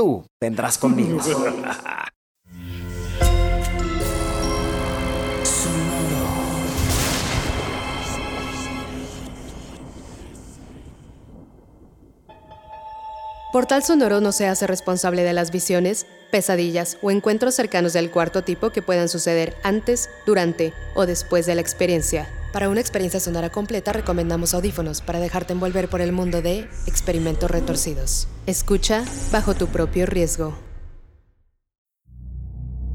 Tú 0.00 0.24
vendrás 0.40 0.78
conmigo. 0.78 1.18
Portal 13.52 13.82
Sonoro 13.82 14.22
no 14.22 14.32
se 14.32 14.46
hace 14.46 14.66
responsable 14.66 15.22
de 15.22 15.34
las 15.34 15.50
visiones, 15.50 16.06
pesadillas 16.30 16.96
o 17.02 17.10
encuentros 17.10 17.54
cercanos 17.54 17.92
del 17.92 18.10
cuarto 18.10 18.42
tipo 18.42 18.70
que 18.70 18.80
puedan 18.80 19.10
suceder 19.10 19.54
antes, 19.64 20.08
durante 20.24 20.72
o 20.94 21.04
después 21.04 21.44
de 21.44 21.56
la 21.56 21.60
experiencia. 21.60 22.26
Para 22.52 22.68
una 22.68 22.80
experiencia 22.80 23.20
sonora 23.20 23.50
completa 23.50 23.92
recomendamos 23.92 24.54
audífonos 24.54 25.00
para 25.02 25.20
dejarte 25.20 25.52
envolver 25.52 25.88
por 25.88 26.00
el 26.00 26.10
mundo 26.10 26.42
de 26.42 26.68
experimentos 26.86 27.48
retorcidos. 27.48 28.26
Escucha 28.46 29.04
bajo 29.30 29.54
tu 29.54 29.68
propio 29.68 30.04
riesgo. 30.06 30.58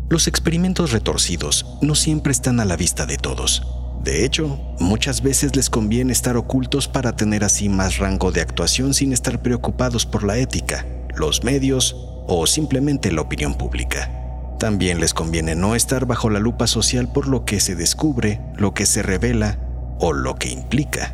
Los 0.10 0.28
experimentos 0.28 0.92
retorcidos 0.92 1.66
no 1.82 1.96
siempre 1.96 2.32
están 2.32 2.60
a 2.60 2.66
la 2.66 2.76
vista 2.76 3.06
de 3.06 3.18
todos. 3.18 3.64
De 4.04 4.26
hecho, 4.26 4.60
muchas 4.80 5.24
veces 5.24 5.56
les 5.56 5.70
conviene 5.70 6.12
estar 6.14 6.38
ocultos 6.38 6.88
para 6.88 7.16
tener 7.16 7.44
así 7.44 7.70
más 7.70 7.98
rango 7.98 8.32
de 8.32 8.42
actuación 8.42 8.94
sin 8.94 9.14
estar 9.14 9.42
preocupados 9.42 10.06
por 10.06 10.24
la 10.24 10.38
ética, 10.38 10.86
los 11.16 11.44
medios 11.44 11.96
o 12.28 12.46
simplemente 12.46 13.12
la 13.12 13.22
opinión 13.22 13.56
pública. 13.56 14.25
También 14.60 15.00
les 15.00 15.14
conviene 15.14 15.56
no 15.56 15.76
estar 15.76 16.06
bajo 16.06 16.30
la 16.30 16.40
lupa 16.40 16.68
social 16.68 17.12
por 17.12 17.28
lo 17.28 17.46
que 17.46 17.60
se 17.60 17.76
descubre, 17.76 18.42
lo 18.56 18.74
que 18.74 18.86
se 18.86 19.04
revela 19.04 19.60
o 20.00 20.14
lo 20.14 20.36
que 20.36 20.50
implica. 20.50 21.14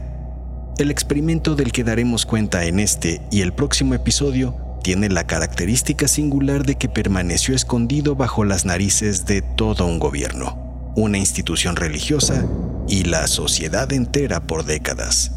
El 0.78 0.92
experimento 0.92 1.56
del 1.56 1.72
que 1.72 1.83
daremos 1.83 2.25
cuenta 2.25 2.66
en 2.66 2.80
este 2.80 3.22
y 3.31 3.42
el 3.42 3.53
próximo 3.53 3.94
episodio 3.94 4.56
tiene 4.83 5.09
la 5.09 5.28
característica 5.28 6.08
singular 6.08 6.66
de 6.66 6.75
que 6.75 6.89
permaneció 6.89 7.56
escondido 7.56 8.16
bajo 8.16 8.45
las 8.45 8.66
narices 8.66 9.25
de 9.25 9.42
todo 9.42 9.86
un 9.86 10.00
gobierno, 10.00 10.92
una 10.95 11.17
institución 11.17 11.76
religiosa 11.76 12.45
y 12.88 13.03
la 13.03 13.28
sociedad 13.28 13.92
entera 13.94 14.39
por 14.42 14.66
décadas. 14.66 15.31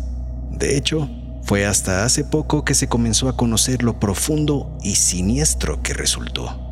De 0.50 0.77
hecho, 0.77 1.11
fue 1.42 1.66
hasta 1.66 2.05
hace 2.05 2.24
poco 2.24 2.64
que 2.64 2.74
se 2.74 2.89
comenzó 2.89 3.28
a 3.28 3.36
conocer 3.36 3.83
lo 3.83 4.00
profundo 4.00 4.78
y 4.83 4.94
siniestro 4.94 5.83
que 5.83 5.92
resultó. 5.92 6.64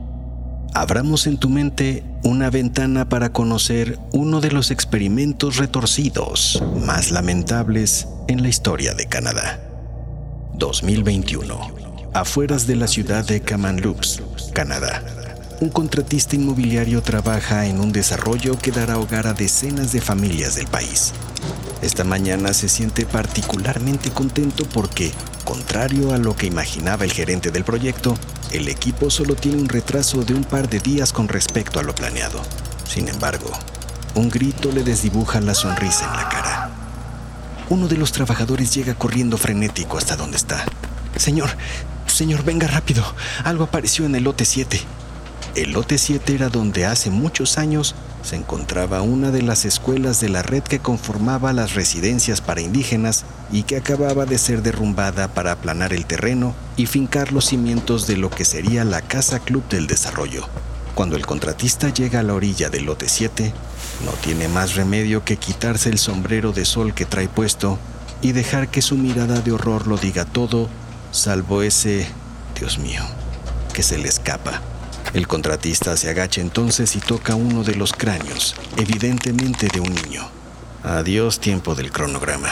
Abramos 0.75 1.27
en 1.27 1.37
tu 1.37 1.51
mente 1.51 2.03
una 2.23 2.49
ventana 2.49 3.09
para 3.09 3.31
conocer 3.31 3.99
uno 4.13 4.41
de 4.41 4.51
los 4.51 4.71
experimentos 4.71 5.59
retorcidos 5.59 6.63
más 6.87 7.11
lamentables 7.11 8.09
en 8.29 8.43
la 8.43 8.49
historia 8.49 8.95
de 8.95 9.07
Canadá. 9.07 9.61
2021. 10.55 11.83
Afueras 12.15 12.67
de 12.67 12.77
la 12.77 12.89
ciudad 12.89 13.27
de 13.27 13.41
Kamloops, 13.41 14.23
Canadá 14.55 15.03
un 15.63 15.69
contratista 15.69 16.35
inmobiliario 16.35 17.03
trabaja 17.03 17.67
en 17.67 17.79
un 17.79 17.93
desarrollo 17.93 18.59
que 18.59 18.73
dará 18.73 18.99
hogar 18.99 19.29
a 19.29 19.33
decenas 19.33 19.93
de 19.93 20.01
familias 20.01 20.57
del 20.57 20.67
país. 20.67 21.13
Esta 21.83 22.05
mañana 22.05 22.55
se 22.55 22.69
siente 22.69 23.05
particularmente 23.07 24.11
contento 24.13 24.65
porque, 24.73 25.11
contrario 25.45 26.15
a 26.15 26.19
lo 26.19 26.37
que 26.37 26.47
imaginaba 26.47 27.05
el 27.05 27.13
gerente 27.13 27.51
del 27.51 27.65
proyecto, 27.65 28.17
el 28.53 28.69
equipo 28.69 29.11
solo 29.11 29.35
tiene 29.35 29.61
un 29.61 29.69
retraso 29.69 30.25
de 30.25 30.33
un 30.33 30.45
par 30.45 30.69
de 30.69 30.79
días 30.79 31.13
con 31.13 31.27
respecto 31.27 31.81
a 31.81 31.83
lo 31.83 31.93
planeado. 31.93 32.41
Sin 32.89 33.09
embargo, 33.09 33.51
un 34.15 34.31
grito 34.31 34.71
le 34.71 34.85
desdibuja 34.85 35.41
la 35.41 35.55
sonrisa 35.55 36.05
en 36.05 36.17
la 36.17 36.29
cara. 36.29 36.71
Uno 37.69 37.89
de 37.89 37.97
los 37.97 38.13
trabajadores 38.13 38.73
llega 38.73 38.95
corriendo 38.95 39.37
frenético 39.37 39.99
hasta 39.99 40.15
donde 40.15 40.37
está. 40.37 40.65
Señor, 41.17 41.51
señor, 42.07 42.45
venga 42.45 42.69
rápido. 42.69 43.03
Algo 43.43 43.65
apareció 43.65 44.07
en 44.07 44.15
el 44.15 44.23
lote 44.23 44.45
7. 44.45 44.81
El 45.57 45.73
lote 45.73 45.99
7 45.99 46.33
era 46.33 46.49
donde 46.49 46.87
hace 46.87 47.11
muchos 47.11 47.59
años 47.59 47.97
se 48.23 48.37
encontraba 48.37 49.03
una 49.03 49.31
de 49.31 49.43
las 49.43 49.65
escuelas 49.65 50.21
de 50.21 50.29
la 50.29 50.43
red 50.43 50.63
que 50.63 50.79
conformaba 50.79 51.53
las 51.53 51.75
residencias 51.75 52.41
para 52.41 52.61
indígenas 52.61 53.25
y 53.51 53.65
que 53.65 53.77
acababa 53.77 54.27
de 54.27 54.39
ser 54.39 54.63
derrumbada 54.63 55.29
para 55.29 55.53
aplanar 55.53 55.93
el 55.93 56.07
terreno 56.07 56.55
y 56.77 56.87
fincar 56.87 57.33
los 57.33 57.47
cimientos 57.47 58.07
de 58.07 58.17
lo 58.17 58.31
que 58.31 58.45
sería 58.45 58.85
la 58.85 59.03
Casa 59.03 59.41
Club 59.41 59.69
del 59.69 59.87
Desarrollo. 59.87 60.49
Cuando 60.95 61.17
el 61.17 61.27
contratista 61.27 61.89
llega 61.89 62.21
a 62.21 62.23
la 62.23 62.35
orilla 62.35 62.71
del 62.71 62.85
lote 62.85 63.09
7, 63.09 63.53
no 64.05 64.13
tiene 64.23 64.49
más 64.49 64.75
remedio 64.75 65.25
que 65.25 65.37
quitarse 65.37 65.89
el 65.89 65.99
sombrero 65.99 66.53
de 66.53 66.65
sol 66.65 66.95
que 66.95 67.07
trae 67.07 67.29
puesto 67.29 67.79
y 68.21 68.33
dejar 68.33 68.69
que 68.69 68.83
su 68.83 68.97
mirada 68.97 69.41
de 69.41 69.53
horror 69.53 69.87
lo 69.87 69.97
diga 69.97 70.25
todo, 70.25 70.69
salvo 71.11 71.63
ese, 71.63 72.07
Dios 72.59 72.79
mío, 72.79 73.03
que 73.73 73.83
se 73.83 73.99
le 73.99 74.09
escapa. 74.09 74.61
El 75.15 75.29
contratista 75.29 75.97
se 75.97 76.09
agacha 76.09 76.41
entonces 76.41 76.97
y 76.97 77.01
toca 77.01 77.35
uno 77.35 77.65
de 77.65 77.75
los 77.75 77.93
cráneos, 77.93 78.55
evidentemente 78.77 79.69
de 79.69 79.81
un 79.81 79.95
niño. 79.95 80.23
Adiós 80.83 81.39
tiempo 81.39 81.75
del 81.75 81.93
cronograma. 81.93 82.49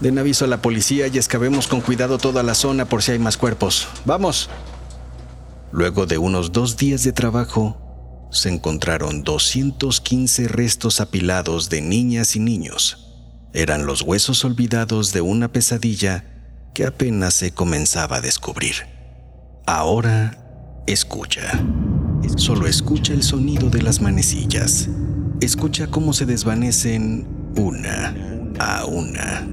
Den 0.00 0.18
aviso 0.18 0.46
a 0.46 0.48
la 0.48 0.62
policía 0.62 1.08
y 1.08 1.18
escabemos 1.18 1.66
con 1.66 1.82
cuidado 1.82 2.16
toda 2.16 2.42
la 2.42 2.54
zona 2.54 2.86
por 2.86 3.02
si 3.02 3.12
hay 3.12 3.18
más 3.18 3.36
cuerpos. 3.36 3.86
¡Vamos! 4.06 4.48
Luego 5.72 6.06
de 6.06 6.16
unos 6.16 6.52
dos 6.52 6.78
días 6.78 7.04
de 7.04 7.12
trabajo, 7.12 7.76
se 8.32 8.48
encontraron 8.48 9.22
215 9.22 10.48
restos 10.48 11.00
apilados 11.00 11.68
de 11.68 11.82
niñas 11.82 12.34
y 12.34 12.40
niños. 12.40 13.08
Eran 13.52 13.84
los 13.84 14.02
huesos 14.02 14.44
olvidados 14.44 15.12
de 15.12 15.20
una 15.20 15.52
pesadilla 15.52 16.24
que 16.72 16.86
apenas 16.86 17.34
se 17.34 17.52
comenzaba 17.52 18.16
a 18.16 18.20
descubrir. 18.20 18.86
Ahora 19.66 20.82
escucha. 20.86 21.60
Solo 22.36 22.66
escucha 22.66 23.12
el 23.12 23.22
sonido 23.22 23.70
de 23.70 23.82
las 23.82 24.00
manecillas. 24.00 24.88
Escucha 25.40 25.88
cómo 25.88 26.12
se 26.12 26.26
desvanecen 26.26 27.26
una 27.56 28.14
a 28.58 28.86
una. 28.86 29.46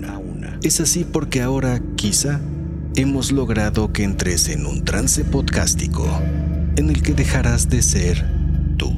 Es 0.64 0.80
así 0.80 1.06
porque 1.06 1.42
ahora, 1.42 1.82
quizá, 1.96 2.42
hemos 2.96 3.32
logrado 3.32 3.94
que 3.94 4.04
entres 4.04 4.50
en 4.50 4.66
un 4.66 4.84
trance 4.84 5.24
podcástico 5.24 6.08
en 6.78 6.90
el 6.90 7.02
que 7.02 7.14
dejarás 7.14 7.70
de 7.70 7.82
ser 7.82 8.26
tú. 8.78 8.92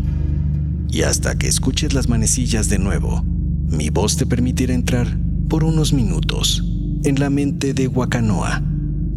Y 0.90 1.02
hasta 1.02 1.38
que 1.38 1.48
escuches 1.48 1.94
las 1.94 2.08
manecillas 2.08 2.70
de 2.70 2.80
nuevo, 2.80 3.24
mi 3.24 3.90
voz 3.90 4.18
te 4.18 4.26
permitirá 4.26 4.74
entrar 4.74 5.18
por 5.50 5.64
unos 5.64 5.94
minutos 5.94 6.64
en 7.04 7.20
la 7.20 7.30
mente 7.30 7.74
de 7.74 7.88
Wakanoa, 7.88 8.62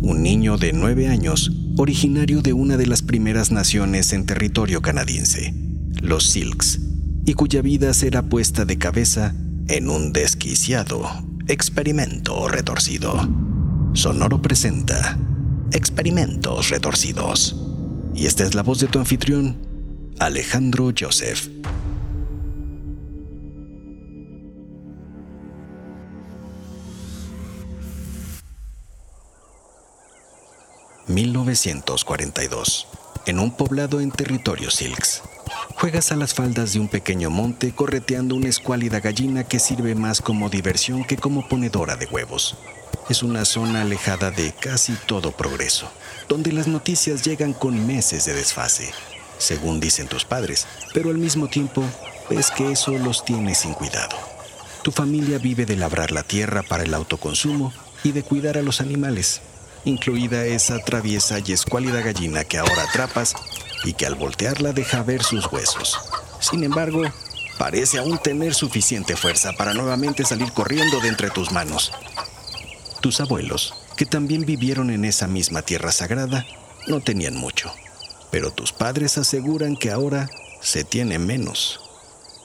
un 0.03 0.23
niño 0.23 0.57
de 0.57 0.73
nueve 0.73 1.09
años 1.09 1.53
originario 1.77 2.43
de 2.43 2.53
una 2.53 2.77
de 2.77 2.87
las 2.87 3.03
primeras 3.03 3.51
naciones 3.51 4.13
en 4.13 4.27
territorio 4.27 4.83
canadiense, 4.83 5.55
los 6.01 6.31
Silks, 6.31 6.81
y 7.25 7.35
cuya 7.35 7.63
vida 7.63 7.95
será 7.95 8.23
puesta 8.23 8.65
de 8.65 8.79
cabeza 8.79 9.35
en 9.69 9.89
un 9.89 10.13
desquiciado 10.13 11.09
experimento 11.49 12.49
retorcido. 12.49 13.29
Sonoro 13.95 14.41
presenta 14.41 15.19
Experimentos 15.73 16.71
Retorcidos. 16.71 17.57
Y 18.15 18.27
esta 18.27 18.45
es 18.45 18.55
la 18.55 18.63
voz 18.63 18.81
de 18.81 18.87
tu 18.87 18.99
anfitrión, 18.99 19.57
Alejandro 20.19 20.93
Joseph. 20.99 21.49
1942. 31.13 32.87
En 33.27 33.39
un 33.39 33.55
poblado 33.55 34.01
en 34.01 34.11
territorio 34.11 34.71
Silks. 34.71 35.23
Juegas 35.75 36.11
a 36.11 36.17
las 36.17 36.35
faldas 36.35 36.73
de 36.73 36.81
un 36.81 36.89
pequeño 36.89 37.29
monte 37.29 37.73
correteando 37.73 38.35
una 38.35 38.49
escuálida 38.49 39.01
gallina 39.01 39.45
que 39.45 39.59
sirve 39.59 39.95
más 39.95 40.21
como 40.21 40.49
diversión 40.49 41.05
que 41.05 41.17
como 41.17 41.49
ponedora 41.49 41.97
de 41.97 42.07
huevos. 42.07 42.57
Es 43.11 43.23
una 43.23 43.45
zona 43.45 43.83
alejada 43.83 44.31
de 44.31 44.53
casi 44.53 44.95
todo 45.07 45.33
progreso, 45.33 45.91
donde 46.29 46.53
las 46.53 46.67
noticias 46.67 47.23
llegan 47.23 47.53
con 47.53 47.87
meses 47.87 48.25
de 48.25 48.35
desfase, 48.35 48.91
según 49.39 49.81
dicen 49.81 50.09
tus 50.09 50.25
padres, 50.25 50.67
pero 50.95 51.11
al 51.11 51.19
mismo 51.19 51.49
tiempo 51.49 51.85
ves 52.31 52.51
que 52.51 52.73
eso 52.73 52.93
los 52.93 53.25
tiene 53.25 53.55
sin 53.55 53.75
cuidado. 53.75 54.17
Tu 54.83 54.93
familia 54.93 55.39
vive 55.39 55.67
de 55.67 55.77
labrar 55.77 56.11
la 56.11 56.23
tierra 56.23 56.63
para 56.63 56.85
el 56.85 56.95
autoconsumo 56.95 57.73
y 58.03 58.13
de 58.13 58.23
cuidar 58.23 58.57
a 58.57 58.63
los 58.63 58.81
animales, 58.81 59.43
incluida 59.85 60.45
esa 60.45 60.79
traviesa 60.79 61.39
y 61.45 61.53
escuálida 61.53 62.01
gallina 62.01 62.45
que 62.45 62.59
ahora 62.59 62.85
atrapas 62.85 63.35
y 63.85 63.95
que 63.95 64.07
al 64.07 64.15
voltearla 64.15 64.73
deja 64.73 65.03
ver 65.03 65.23
sus 65.23 65.51
huesos. 65.51 65.99
Sin 66.41 66.65
embargo, 66.65 67.03
parece 67.59 67.99
aún 67.99 68.19
tener 68.19 68.55
suficiente 68.55 69.17
fuerza 69.17 69.53
para 69.53 69.75
nuevamente 69.75 70.25
salir 70.25 70.53
corriendo 70.53 71.01
de 71.01 71.09
entre 71.09 71.31
tus 71.31 71.53
manos. 71.53 71.93
Tus 73.01 73.21
abuelos, 73.21 73.75
que 73.97 74.07
también 74.07 74.45
vivieron 74.45 74.91
en 74.91 75.05
esa 75.05 75.27
misma 75.27 75.63
tierra 75.63 75.91
sagrada, 75.91 76.47
no 76.87 77.01
tenían 77.01 77.37
mucho, 77.37 77.73
pero 78.31 78.53
tus 78.53 78.73
padres 78.73 79.19
aseguran 79.19 79.77
que 79.77 79.91
ahora 79.91 80.31
se 80.61 80.85
tiene 80.85 81.19
menos. 81.19 81.81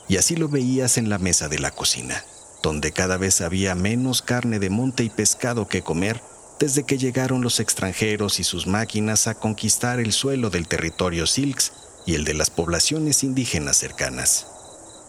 Y 0.07 0.17
así 0.17 0.35
lo 0.35 0.47
veías 0.47 0.97
en 0.97 1.09
la 1.09 1.17
mesa 1.17 1.47
de 1.47 1.59
la 1.59 1.71
cocina, 1.71 2.23
donde 2.63 2.91
cada 2.91 3.17
vez 3.17 3.41
había 3.41 3.75
menos 3.75 4.21
carne 4.21 4.57
de 4.59 4.69
monte 4.69 5.03
y 5.03 5.09
pescado 5.09 5.67
que 5.67 5.83
comer 5.83 6.21
desde 6.59 6.83
que 6.83 6.97
llegaron 6.97 7.41
los 7.41 7.59
extranjeros 7.59 8.39
y 8.39 8.43
sus 8.43 8.67
máquinas 8.67 9.27
a 9.27 9.35
conquistar 9.35 9.99
el 9.99 10.11
suelo 10.11 10.49
del 10.49 10.67
territorio 10.67 11.27
Silks 11.27 11.71
y 12.05 12.15
el 12.15 12.23
de 12.23 12.33
las 12.33 12.49
poblaciones 12.49 13.23
indígenas 13.23 13.77
cercanas. 13.77 14.47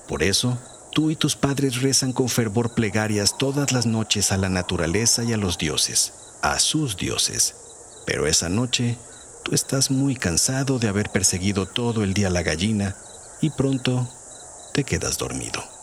Por 0.08 0.22
eso, 0.22 0.58
tú 0.92 1.10
y 1.10 1.16
tus 1.16 1.36
padres 1.36 1.80
rezan 1.80 2.12
con 2.12 2.28
fervor 2.28 2.74
plegarias 2.74 3.36
todas 3.38 3.72
las 3.72 3.86
noches 3.86 4.32
a 4.32 4.36
la 4.36 4.48
naturaleza 4.48 5.24
y 5.24 5.32
a 5.32 5.36
los 5.36 5.58
dioses, 5.58 6.12
a 6.42 6.58
sus 6.58 6.96
dioses. 6.96 7.54
Pero 8.04 8.26
esa 8.26 8.48
noche, 8.48 8.98
tú 9.44 9.54
estás 9.54 9.90
muy 9.90 10.16
cansado 10.16 10.78
de 10.78 10.88
haber 10.88 11.10
perseguido 11.10 11.66
todo 11.66 12.02
el 12.04 12.14
día 12.14 12.30
la 12.30 12.42
gallina 12.42 12.96
y 13.40 13.50
pronto 13.50 14.08
te 14.74 14.84
quedas 14.84 15.18
dormido. 15.18 15.77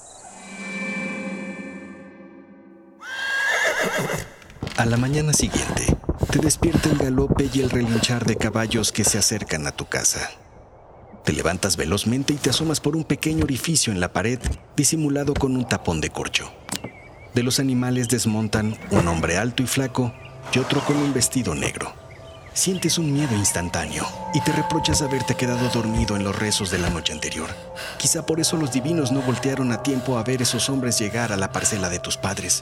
A 4.78 4.86
la 4.86 4.98
mañana 4.98 5.32
siguiente, 5.32 5.96
te 6.32 6.40
despierta 6.40 6.90
el 6.90 6.98
galope 6.98 7.50
y 7.54 7.62
el 7.62 7.70
relinchar 7.70 8.26
de 8.26 8.36
caballos 8.36 8.92
que 8.92 9.06
se 9.06 9.18
acercan 9.18 9.66
a 9.68 9.72
tu 9.72 9.86
casa. 9.86 10.32
Te 11.24 11.32
levantas 11.32 11.78
velozmente 11.78 12.34
y 12.34 12.36
te 12.36 12.50
asomas 12.50 12.82
por 12.82 12.98
un 12.98 13.06
pequeño 13.06 13.46
orificio 13.46 13.94
en 13.94 14.02
la 14.02 14.12
pared 14.12 14.38
disimulado 14.76 15.34
con 15.34 15.56
un 15.56 15.66
tapón 15.66 16.02
de 16.02 16.10
corcho. 16.10 16.52
De 17.34 17.42
los 17.42 17.62
animales 17.62 18.10
desmontan 18.10 18.78
un 18.92 19.08
hombre 19.08 19.38
alto 19.38 19.64
y 19.64 19.66
flaco 19.66 20.14
y 20.54 20.60
otro 20.60 20.84
con 20.84 20.98
un 20.98 21.14
vestido 21.14 21.56
negro. 21.56 21.94
Sientes 22.54 22.98
un 22.98 23.14
miedo 23.14 23.34
instantáneo 23.34 24.06
y 24.34 24.42
te 24.42 24.52
reprochas 24.52 25.02
haberte 25.02 25.36
quedado 25.36 25.70
dormido 25.70 26.18
en 26.18 26.26
los 26.26 26.38
rezos 26.38 26.70
de 26.70 26.80
la 26.80 26.90
noche 26.90 27.14
anterior. 27.14 27.50
Quizá 27.98 28.26
por 28.26 28.42
eso 28.42 28.58
los 28.58 28.74
divinos 28.74 29.14
no 29.14 29.22
voltearon 29.22 29.72
a 29.72 29.84
tiempo 29.84 30.18
a 30.18 30.24
ver 30.24 30.42
esos 30.42 30.70
hombres 30.70 31.00
llegar 31.00 31.32
a 31.32 31.38
la 31.38 31.54
parcela 31.54 31.90
de 31.90 32.00
tus 32.00 32.18
padres. 32.18 32.62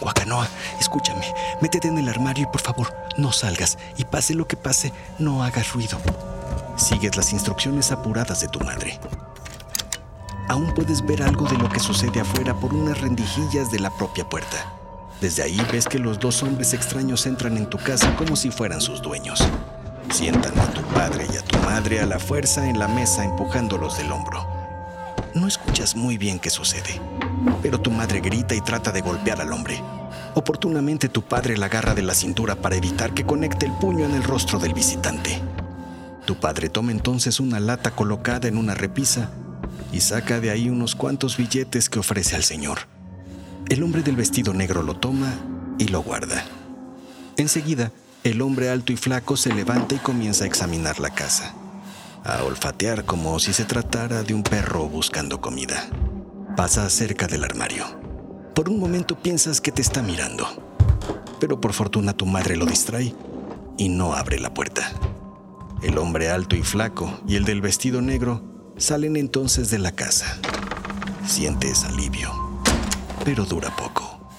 Guacanoa, 0.00 0.48
escúchame, 0.80 1.26
métete 1.60 1.88
en 1.88 1.98
el 1.98 2.08
armario 2.08 2.44
y 2.44 2.52
por 2.52 2.60
favor, 2.60 2.94
no 3.18 3.32
salgas 3.32 3.78
y 3.96 4.04
pase 4.04 4.34
lo 4.34 4.46
que 4.46 4.56
pase, 4.56 4.92
no 5.18 5.42
hagas 5.44 5.72
ruido. 5.72 5.98
Sigues 6.76 7.16
las 7.16 7.32
instrucciones 7.32 7.92
apuradas 7.92 8.40
de 8.40 8.48
tu 8.48 8.60
madre. 8.60 8.98
Aún 10.48 10.72
puedes 10.74 11.04
ver 11.06 11.22
algo 11.22 11.46
de 11.46 11.58
lo 11.58 11.68
que 11.68 11.78
sucede 11.78 12.20
afuera 12.20 12.54
por 12.54 12.74
unas 12.74 13.00
rendijillas 13.00 13.70
de 13.70 13.78
la 13.78 13.90
propia 13.90 14.28
puerta. 14.28 14.72
Desde 15.20 15.42
ahí 15.42 15.60
ves 15.70 15.86
que 15.86 15.98
los 15.98 16.18
dos 16.18 16.42
hombres 16.42 16.72
extraños 16.72 17.26
entran 17.26 17.56
en 17.58 17.68
tu 17.68 17.76
casa 17.76 18.16
como 18.16 18.34
si 18.36 18.50
fueran 18.50 18.80
sus 18.80 19.02
dueños. 19.02 19.46
Sientan 20.10 20.58
a 20.58 20.66
tu 20.72 20.82
padre 20.94 21.26
y 21.32 21.36
a 21.36 21.42
tu 21.42 21.58
madre 21.58 22.00
a 22.00 22.06
la 22.06 22.18
fuerza 22.18 22.66
en 22.66 22.78
la 22.78 22.88
mesa 22.88 23.24
empujándolos 23.24 23.98
del 23.98 24.10
hombro. 24.10 24.46
No 25.34 25.46
escuchas 25.46 25.94
muy 25.94 26.16
bien 26.16 26.40
qué 26.40 26.50
sucede, 26.50 27.00
pero 27.62 27.80
tu 27.80 27.90
madre 27.90 28.20
grita 28.20 28.54
y 28.54 28.60
trata 28.60 28.92
de 28.92 29.00
golpear 29.00 29.40
al 29.40 29.52
hombre. 29.52 29.82
Oportunamente 30.34 31.08
tu 31.08 31.22
padre 31.22 31.56
la 31.56 31.66
agarra 31.66 31.94
de 31.94 32.02
la 32.02 32.14
cintura 32.14 32.56
para 32.56 32.76
evitar 32.76 33.14
que 33.14 33.24
conecte 33.24 33.66
el 33.66 33.72
puño 33.72 34.04
en 34.04 34.14
el 34.14 34.22
rostro 34.22 34.58
del 34.58 34.74
visitante. 34.74 35.40
Tu 36.24 36.36
padre 36.36 36.68
toma 36.68 36.92
entonces 36.92 37.40
una 37.40 37.60
lata 37.60 37.90
colocada 37.90 38.48
en 38.48 38.56
una 38.56 38.74
repisa 38.74 39.30
y 39.92 40.00
saca 40.00 40.40
de 40.40 40.50
ahí 40.50 40.68
unos 40.68 40.94
cuantos 40.94 41.36
billetes 41.36 41.88
que 41.88 41.98
ofrece 41.98 42.36
al 42.36 42.44
señor. 42.44 42.80
El 43.68 43.82
hombre 43.82 44.02
del 44.02 44.16
vestido 44.16 44.54
negro 44.54 44.82
lo 44.82 44.96
toma 44.96 45.32
y 45.78 45.88
lo 45.88 46.02
guarda. 46.02 46.44
Enseguida, 47.36 47.90
el 48.24 48.42
hombre 48.42 48.70
alto 48.70 48.92
y 48.92 48.96
flaco 48.96 49.36
se 49.36 49.52
levanta 49.54 49.94
y 49.94 49.98
comienza 49.98 50.44
a 50.44 50.46
examinar 50.46 51.00
la 51.00 51.10
casa 51.10 51.54
a 52.24 52.44
olfatear 52.44 53.04
como 53.04 53.38
si 53.38 53.52
se 53.52 53.64
tratara 53.64 54.22
de 54.22 54.34
un 54.34 54.42
perro 54.42 54.88
buscando 54.88 55.40
comida. 55.40 55.88
Pasa 56.60 56.90
cerca 56.90 57.26
del 57.26 57.42
armario. 57.42 57.86
Por 58.54 58.68
un 58.68 58.78
momento 58.78 59.16
piensas 59.16 59.62
que 59.62 59.72
te 59.72 59.80
está 59.80 60.02
mirando, 60.02 60.46
pero 61.40 61.58
por 61.58 61.72
fortuna 61.72 62.12
tu 62.12 62.26
madre 62.26 62.54
lo 62.54 62.66
distrae 62.66 63.14
y 63.78 63.88
no 63.88 64.12
abre 64.12 64.38
la 64.38 64.52
puerta. 64.52 64.92
El 65.82 65.96
hombre 65.96 66.28
alto 66.28 66.56
y 66.56 66.62
flaco 66.62 67.18
y 67.26 67.36
el 67.36 67.46
del 67.46 67.62
vestido 67.62 68.02
negro 68.02 68.74
salen 68.76 69.16
entonces 69.16 69.70
de 69.70 69.78
la 69.78 69.92
casa. 69.92 70.38
Sientes 71.26 71.82
alivio, 71.84 72.30
pero 73.24 73.46
dura 73.46 73.74
poco. 73.74 74.30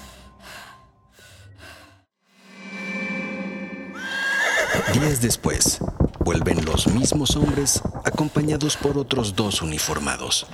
Días 4.94 5.22
después, 5.22 5.80
Vuelven 6.24 6.64
los 6.66 6.88
mismos 6.88 7.36
hombres 7.36 7.82
acompañados 8.06 8.78
por 8.78 8.96
otros 8.96 9.36
dos 9.36 9.64
uniformados. 9.64 10.46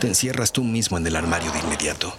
Te 0.00 0.06
encierras 0.06 0.50
tú 0.50 0.64
mismo 0.64 0.96
en 0.96 1.06
el 1.06 1.14
armario 1.14 1.52
de 1.52 1.58
inmediato. 1.58 2.10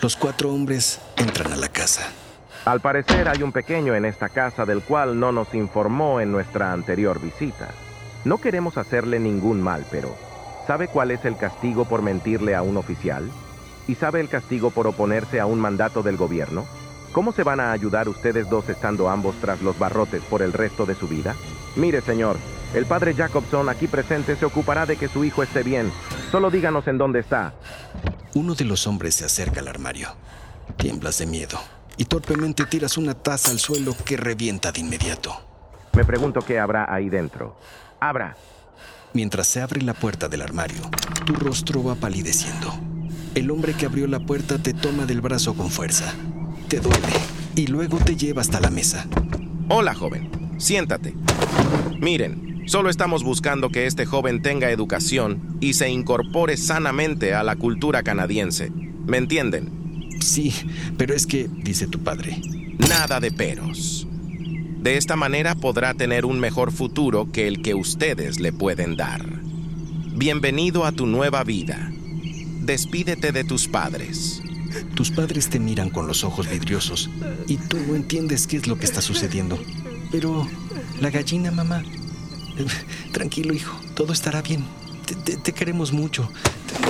Los 0.00 0.16
cuatro 0.16 0.52
hombres 0.52 1.00
entran 1.16 1.52
a 1.52 1.56
la 1.56 1.68
casa. 1.68 2.02
Al 2.64 2.80
parecer 2.80 3.28
hay 3.28 3.44
un 3.44 3.52
pequeño 3.52 3.94
en 3.94 4.04
esta 4.04 4.28
casa 4.28 4.66
del 4.66 4.82
cual 4.82 5.20
no 5.20 5.30
nos 5.30 5.54
informó 5.54 6.20
en 6.20 6.32
nuestra 6.32 6.72
anterior 6.72 7.20
visita. 7.20 7.68
No 8.24 8.38
queremos 8.38 8.78
hacerle 8.78 9.20
ningún 9.20 9.62
mal, 9.62 9.86
pero 9.92 10.12
¿sabe 10.66 10.88
cuál 10.88 11.12
es 11.12 11.24
el 11.24 11.36
castigo 11.36 11.84
por 11.84 12.02
mentirle 12.02 12.56
a 12.56 12.62
un 12.62 12.78
oficial? 12.78 13.30
¿Y 13.86 13.94
sabe 13.94 14.20
el 14.20 14.28
castigo 14.28 14.70
por 14.70 14.88
oponerse 14.88 15.38
a 15.38 15.46
un 15.46 15.60
mandato 15.60 16.02
del 16.02 16.16
gobierno? 16.16 16.66
¿Cómo 17.12 17.32
se 17.32 17.42
van 17.42 17.60
a 17.60 17.72
ayudar 17.72 18.08
ustedes 18.08 18.48
dos 18.48 18.70
estando 18.70 19.10
ambos 19.10 19.36
tras 19.38 19.60
los 19.60 19.78
barrotes 19.78 20.22
por 20.22 20.40
el 20.40 20.54
resto 20.54 20.86
de 20.86 20.94
su 20.94 21.06
vida? 21.06 21.36
Mire, 21.76 22.00
señor, 22.00 22.38
el 22.74 22.86
padre 22.86 23.14
Jacobson 23.14 23.68
aquí 23.68 23.86
presente 23.86 24.34
se 24.34 24.46
ocupará 24.46 24.86
de 24.86 24.96
que 24.96 25.08
su 25.08 25.22
hijo 25.22 25.42
esté 25.42 25.62
bien. 25.62 25.92
Solo 26.30 26.50
díganos 26.50 26.88
en 26.88 26.96
dónde 26.96 27.20
está. 27.20 27.52
Uno 28.34 28.54
de 28.54 28.64
los 28.64 28.86
hombres 28.86 29.14
se 29.14 29.26
acerca 29.26 29.60
al 29.60 29.68
armario. 29.68 30.08
Tiemblas 30.78 31.18
de 31.18 31.26
miedo 31.26 31.60
y 31.98 32.06
torpemente 32.06 32.64
tiras 32.64 32.96
una 32.96 33.12
taza 33.12 33.50
al 33.50 33.58
suelo 33.58 33.94
que 34.06 34.16
revienta 34.16 34.72
de 34.72 34.80
inmediato. 34.80 35.34
Me 35.92 36.06
pregunto 36.06 36.40
qué 36.40 36.58
habrá 36.58 36.92
ahí 36.92 37.10
dentro. 37.10 37.58
Abra. 38.00 38.36
Mientras 39.12 39.46
se 39.46 39.60
abre 39.60 39.82
la 39.82 39.92
puerta 39.92 40.28
del 40.28 40.40
armario, 40.40 40.80
tu 41.26 41.34
rostro 41.34 41.84
va 41.84 41.94
palideciendo. 41.94 42.72
El 43.34 43.50
hombre 43.50 43.74
que 43.74 43.84
abrió 43.84 44.06
la 44.06 44.20
puerta 44.20 44.56
te 44.56 44.72
toma 44.72 45.04
del 45.04 45.20
brazo 45.20 45.52
con 45.52 45.68
fuerza 45.68 46.14
te 46.72 46.80
duele 46.80 47.12
y 47.54 47.66
luego 47.66 47.98
te 47.98 48.16
lleva 48.16 48.40
hasta 48.40 48.58
la 48.58 48.70
mesa. 48.70 49.06
Hola, 49.68 49.92
joven. 49.92 50.30
Siéntate. 50.56 51.12
Miren, 52.00 52.62
solo 52.64 52.88
estamos 52.88 53.22
buscando 53.22 53.68
que 53.68 53.84
este 53.84 54.06
joven 54.06 54.40
tenga 54.40 54.70
educación 54.70 55.58
y 55.60 55.74
se 55.74 55.90
incorpore 55.90 56.56
sanamente 56.56 57.34
a 57.34 57.42
la 57.42 57.56
cultura 57.56 58.02
canadiense. 58.02 58.70
¿Me 59.04 59.18
entienden? 59.18 60.08
Sí, 60.22 60.54
pero 60.96 61.14
es 61.14 61.26
que, 61.26 61.46
dice 61.46 61.88
tu 61.88 62.02
padre. 62.02 62.40
Nada 62.88 63.20
de 63.20 63.32
peros. 63.32 64.06
De 64.80 64.96
esta 64.96 65.14
manera 65.14 65.54
podrá 65.54 65.92
tener 65.92 66.24
un 66.24 66.40
mejor 66.40 66.72
futuro 66.72 67.30
que 67.30 67.48
el 67.48 67.60
que 67.60 67.74
ustedes 67.74 68.40
le 68.40 68.50
pueden 68.50 68.96
dar. 68.96 69.26
Bienvenido 70.14 70.86
a 70.86 70.92
tu 70.92 71.04
nueva 71.04 71.44
vida. 71.44 71.92
Despídete 72.62 73.30
de 73.30 73.44
tus 73.44 73.68
padres. 73.68 74.42
Tus 74.94 75.10
padres 75.10 75.48
te 75.48 75.58
miran 75.58 75.90
con 75.90 76.06
los 76.06 76.24
ojos 76.24 76.48
vidriosos 76.48 77.10
y 77.46 77.56
tú 77.56 77.78
no 77.86 77.94
entiendes 77.94 78.46
qué 78.46 78.56
es 78.56 78.66
lo 78.66 78.78
que 78.78 78.84
está 78.84 79.00
sucediendo. 79.00 79.58
Pero 80.10 80.46
la 81.00 81.10
gallina, 81.10 81.50
mamá. 81.50 81.82
Tranquilo, 83.12 83.54
hijo, 83.54 83.78
todo 83.94 84.12
estará 84.12 84.42
bien. 84.42 84.64
Te, 85.24 85.52
queremos 85.52 85.92
mucho. 85.92 86.30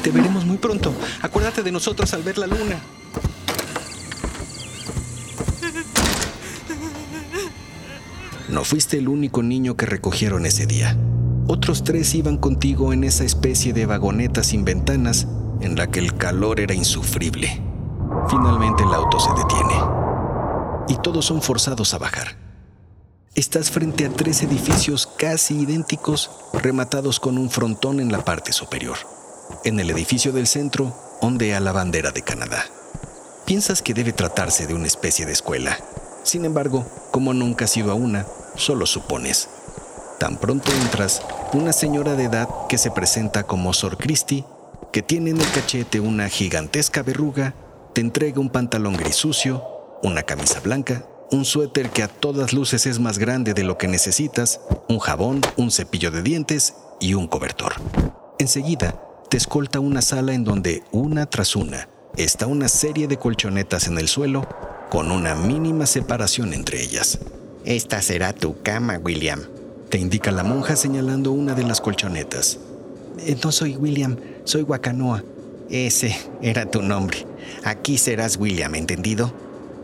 te 0.02 0.10
veremos 0.10 0.44
muy 0.44 0.58
pronto. 0.58 0.94
Acuérdate 1.22 1.62
de 1.62 1.72
nosotros 1.72 2.12
al 2.14 2.22
ver 2.22 2.38
la 2.38 2.46
luna. 2.46 2.80
No 8.48 8.64
fuiste 8.64 8.98
el 8.98 9.08
único 9.08 9.42
niño 9.42 9.76
que 9.76 9.86
recogieron 9.86 10.44
ese 10.44 10.66
día. 10.66 10.96
Otros 11.48 11.84
tres 11.84 12.14
iban 12.14 12.36
contigo 12.36 12.92
en 12.92 13.02
esa 13.02 13.24
especie 13.24 13.72
de 13.72 13.86
vagoneta 13.86 14.42
sin 14.42 14.64
ventanas 14.64 15.26
en 15.62 15.76
la 15.76 15.90
que 15.90 16.00
el 16.00 16.14
calor 16.14 16.60
era 16.60 16.74
insufrible. 16.74 17.72
Finalmente 18.29 18.83
el 18.83 18.95
auto 18.95 19.19
se 19.21 19.31
detiene 19.35 19.75
y 20.88 20.97
todos 20.97 21.26
son 21.26 21.43
forzados 21.43 21.95
a 21.95 21.99
bajar. 21.99 22.37
Estás 23.35 23.71
frente 23.71 24.05
a 24.05 24.11
tres 24.11 24.43
edificios 24.43 25.07
casi 25.07 25.61
idénticos 25.61 26.31
rematados 26.52 27.19
con 27.19 27.38
un 27.38 27.50
frontón 27.50 28.00
en 28.00 28.12
la 28.12 28.25
parte 28.25 28.52
superior. 28.52 28.99
En 29.64 29.81
el 29.81 29.91
edificio 29.91 30.33
del 30.33 30.47
centro 30.47 30.95
ondea 31.21 31.61
la 31.61 31.73
bandera 31.73 32.11
de 32.11 32.23
Canadá. 32.23 32.64
Piensas 33.47 33.83
que 33.83 33.95
debe 33.95 34.12
tratarse 34.12 34.67
de 34.67 34.75
una 34.75 34.87
especie 34.87 35.26
de 35.26 35.33
escuela 35.33 35.76
Sin 36.23 36.45
embargo, 36.45 36.87
como 37.11 37.35
nunca 37.35 37.64
has 37.64 37.76
ido 37.76 37.91
a 37.91 37.95
una, 37.95 38.26
solo 38.55 38.87
supones. 38.87 39.49
Tan 40.19 40.37
pronto 40.37 40.71
entras, 40.73 41.23
una 41.52 41.73
señora 41.73 42.14
de 42.14 42.25
edad 42.25 42.49
que 42.69 42.79
se 42.79 42.91
presenta 42.91 43.43
como 43.43 43.73
Sor 43.73 43.97
Christie, 43.99 44.45
que 44.93 45.02
tiene 45.02 45.31
en 45.31 45.41
el 45.41 45.50
cachete 45.50 46.00
una 46.00 46.29
gigantesca 46.29 47.02
verruga, 47.02 47.55
te 47.92 48.00
entrega 48.00 48.40
un 48.40 48.49
pantalón 48.49 48.96
gris 48.96 49.16
sucio, 49.16 49.62
una 50.02 50.22
camisa 50.22 50.61
blanca, 50.61 51.04
un 51.30 51.44
suéter 51.44 51.90
que 51.90 52.02
a 52.02 52.08
todas 52.08 52.52
luces 52.52 52.87
es 52.87 52.99
más 52.99 53.18
grande 53.18 53.54
de 53.54 53.64
lo 53.64 53.78
que 53.78 53.88
necesitas, 53.88 54.61
un 54.88 54.99
jabón, 54.99 55.40
un 55.56 55.70
cepillo 55.70 56.11
de 56.11 56.22
dientes 56.22 56.75
y 57.00 57.14
un 57.14 57.26
cobertor. 57.26 57.75
Enseguida, 58.38 59.00
te 59.28 59.37
escolta 59.37 59.80
una 59.80 60.02
sala 60.02 60.34
en 60.34 60.44
donde, 60.44 60.84
una 60.90 61.26
tras 61.26 61.56
una, 61.56 61.88
está 62.16 62.46
una 62.46 62.68
serie 62.68 63.08
de 63.08 63.18
colchonetas 63.18 63.88
en 63.88 63.99
el 63.99 64.08
suelo 64.08 64.46
con 64.90 65.11
una 65.11 65.34
mínima 65.34 65.87
separación 65.87 66.52
entre 66.52 66.82
ellas. 66.82 67.18
Esta 67.64 68.02
será 68.02 68.32
tu 68.32 68.61
cama, 68.62 68.99
William, 68.99 69.40
te 69.88 69.99
indica 69.99 70.30
la 70.30 70.44
monja 70.44 70.76
señalando 70.76 71.32
una 71.32 71.54
de 71.54 71.62
las 71.62 71.80
colchonetas. 71.80 72.58
Eh, 73.18 73.37
no 73.42 73.52
soy 73.52 73.76
William, 73.76 74.16
soy 74.44 74.62
Wakanoa. 74.62 75.22
Ese 75.70 76.16
era 76.42 76.70
tu 76.70 76.82
nombre. 76.82 77.31
Aquí 77.64 77.99
serás 77.99 78.37
William, 78.37 78.75
¿entendido? 78.75 79.32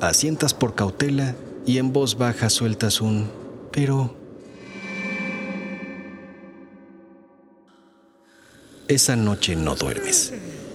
Asientas 0.00 0.54
por 0.54 0.74
cautela 0.74 1.34
y 1.66 1.78
en 1.78 1.92
voz 1.92 2.16
baja 2.16 2.50
sueltas 2.50 3.00
un... 3.00 3.30
Pero... 3.72 4.16
Esa 8.88 9.16
noche 9.16 9.54
no 9.54 9.74
duermes. 9.74 10.32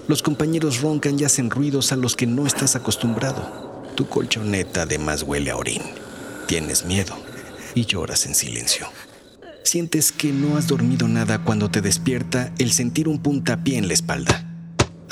Los 0.08 0.22
compañeros 0.22 0.82
roncan 0.82 1.20
y 1.20 1.24
hacen 1.24 1.50
ruidos 1.50 1.92
a 1.92 1.96
los 1.96 2.16
que 2.16 2.28
no 2.28 2.46
estás 2.46 2.76
acostumbrado. 2.76 3.84
Tu 3.96 4.08
colchoneta 4.08 4.84
además 4.84 5.24
huele 5.24 5.50
a 5.50 5.58
orín. 5.58 5.82
Tienes 6.48 6.86
miedo 6.86 7.16
y 7.74 7.86
lloras 7.86 8.26
en 8.26 8.36
silencio. 8.36 8.88
Sientes 9.64 10.12
que 10.12 10.32
no 10.32 10.58
has 10.58 10.68
dormido 10.68 11.08
nada 11.08 11.44
cuando 11.44 11.72
te 11.72 11.82
despierta 11.82 12.52
el 12.60 12.72
sentir 12.72 13.08
un 13.08 13.20
puntapié 13.20 13.78
en 13.78 13.88
la 13.88 13.94
espalda. 13.94 14.53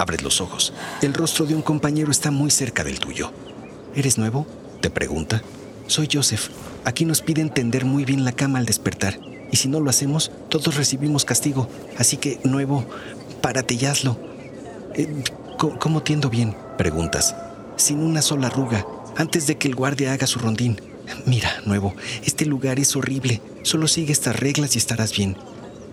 Abres 0.02 0.24
los 0.24 0.42
ojos. 0.42 0.74
El 1.04 1.14
rostro 1.14 1.46
de 1.46 1.54
un 1.54 1.62
compañero 1.62 2.10
está 2.10 2.32
muy 2.32 2.50
cerca 2.50 2.84
del 2.84 3.00
tuyo. 3.00 3.32
¿Eres 3.94 4.18
nuevo? 4.18 4.48
Te 4.82 4.90
pregunta. 4.90 5.44
Soy 5.86 6.10
Joseph. 6.12 6.50
Aquí 6.86 7.06
nos 7.06 7.22
piden 7.22 7.52
tender 7.52 7.86
muy 7.86 8.04
bien 8.04 8.26
la 8.26 8.32
cama 8.32 8.58
al 8.58 8.66
despertar. 8.66 9.20
Y 9.52 9.58
si 9.58 9.68
no 9.68 9.80
lo 9.80 9.92
hacemos, 9.92 10.32
todos 10.50 10.76
recibimos 10.76 11.24
castigo. 11.24 11.70
Así 12.00 12.18
que, 12.18 12.40
nuevo, 12.44 12.84
párate 13.42 13.76
y 13.76 13.86
hazlo. 13.86 14.18
Eh, 14.96 15.24
¿Cómo 15.60 16.02
tiendo 16.02 16.32
bien? 16.32 16.56
Preguntas. 16.80 17.36
Sin 17.76 18.00
una 18.00 18.24
sola 18.24 18.48
arruga, 18.48 18.88
antes 19.18 19.46
de 19.46 19.60
que 19.60 19.68
el 19.68 19.76
guardia 19.76 20.14
haga 20.14 20.26
su 20.26 20.40
rondín. 20.40 20.82
Mira, 21.28 21.62
nuevo, 21.68 21.94
este 22.26 22.48
lugar 22.48 22.80
es 22.80 22.96
horrible. 22.96 23.40
Solo 23.62 23.88
sigue 23.88 24.14
estas 24.14 24.40
reglas 24.40 24.74
y 24.74 24.80
estarás 24.80 25.16
bien. 25.16 25.38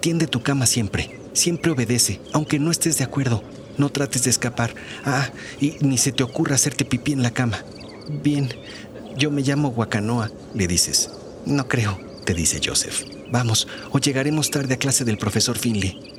Tiende 0.01 0.27
tu 0.27 0.41
cama 0.41 0.65
siempre. 0.65 1.11
Siempre 1.35 1.73
obedece, 1.73 2.23
aunque 2.33 2.59
no 2.59 2.71
estés 2.71 2.97
de 2.97 3.05
acuerdo. 3.05 3.43
No 3.79 3.89
trates 3.89 4.25
de 4.25 4.31
escapar. 4.31 4.75
Ah, 5.05 5.31
y 5.61 5.77
ni 5.81 5.97
se 5.97 6.13
te 6.13 6.23
ocurra 6.23 6.57
hacerte 6.57 6.85
pipí 6.85 7.13
en 7.13 7.23
la 7.23 7.31
cama. 7.31 7.65
Bien, 8.23 8.49
yo 9.17 9.31
me 9.31 9.43
llamo 9.43 9.69
Wakanoa, 9.69 10.31
le 10.55 10.67
dices. 10.67 11.11
No 11.47 11.67
creo, 11.69 11.99
te 12.25 12.35
dice 12.35 12.61
Joseph. 12.63 13.05
Vamos, 13.31 13.69
o 13.91 13.99
llegaremos 13.99 14.51
tarde 14.51 14.75
a 14.75 14.79
clase 14.79 15.05
del 15.05 15.19
profesor 15.19 15.57
Finley. 15.57 16.19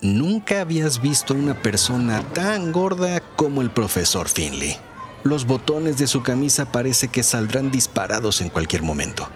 Nunca 0.00 0.60
habías 0.60 1.00
visto 1.00 1.34
a 1.34 1.36
una 1.36 1.60
persona 1.60 2.22
tan 2.32 2.70
gorda 2.70 3.20
como 3.34 3.62
el 3.62 3.70
profesor 3.70 4.28
Finley. 4.28 4.76
Los 5.24 5.46
botones 5.46 5.98
de 5.98 6.06
su 6.06 6.22
camisa 6.22 6.70
parece 6.70 7.08
que 7.08 7.22
saldrán 7.22 7.70
disparados 7.70 8.40
en 8.40 8.50
cualquier 8.50 8.82
momento. 8.82 9.28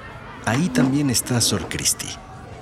Ahí 0.44 0.68
también 0.68 1.10
está 1.10 1.40
Sor 1.40 1.68
Christie. 1.68 2.10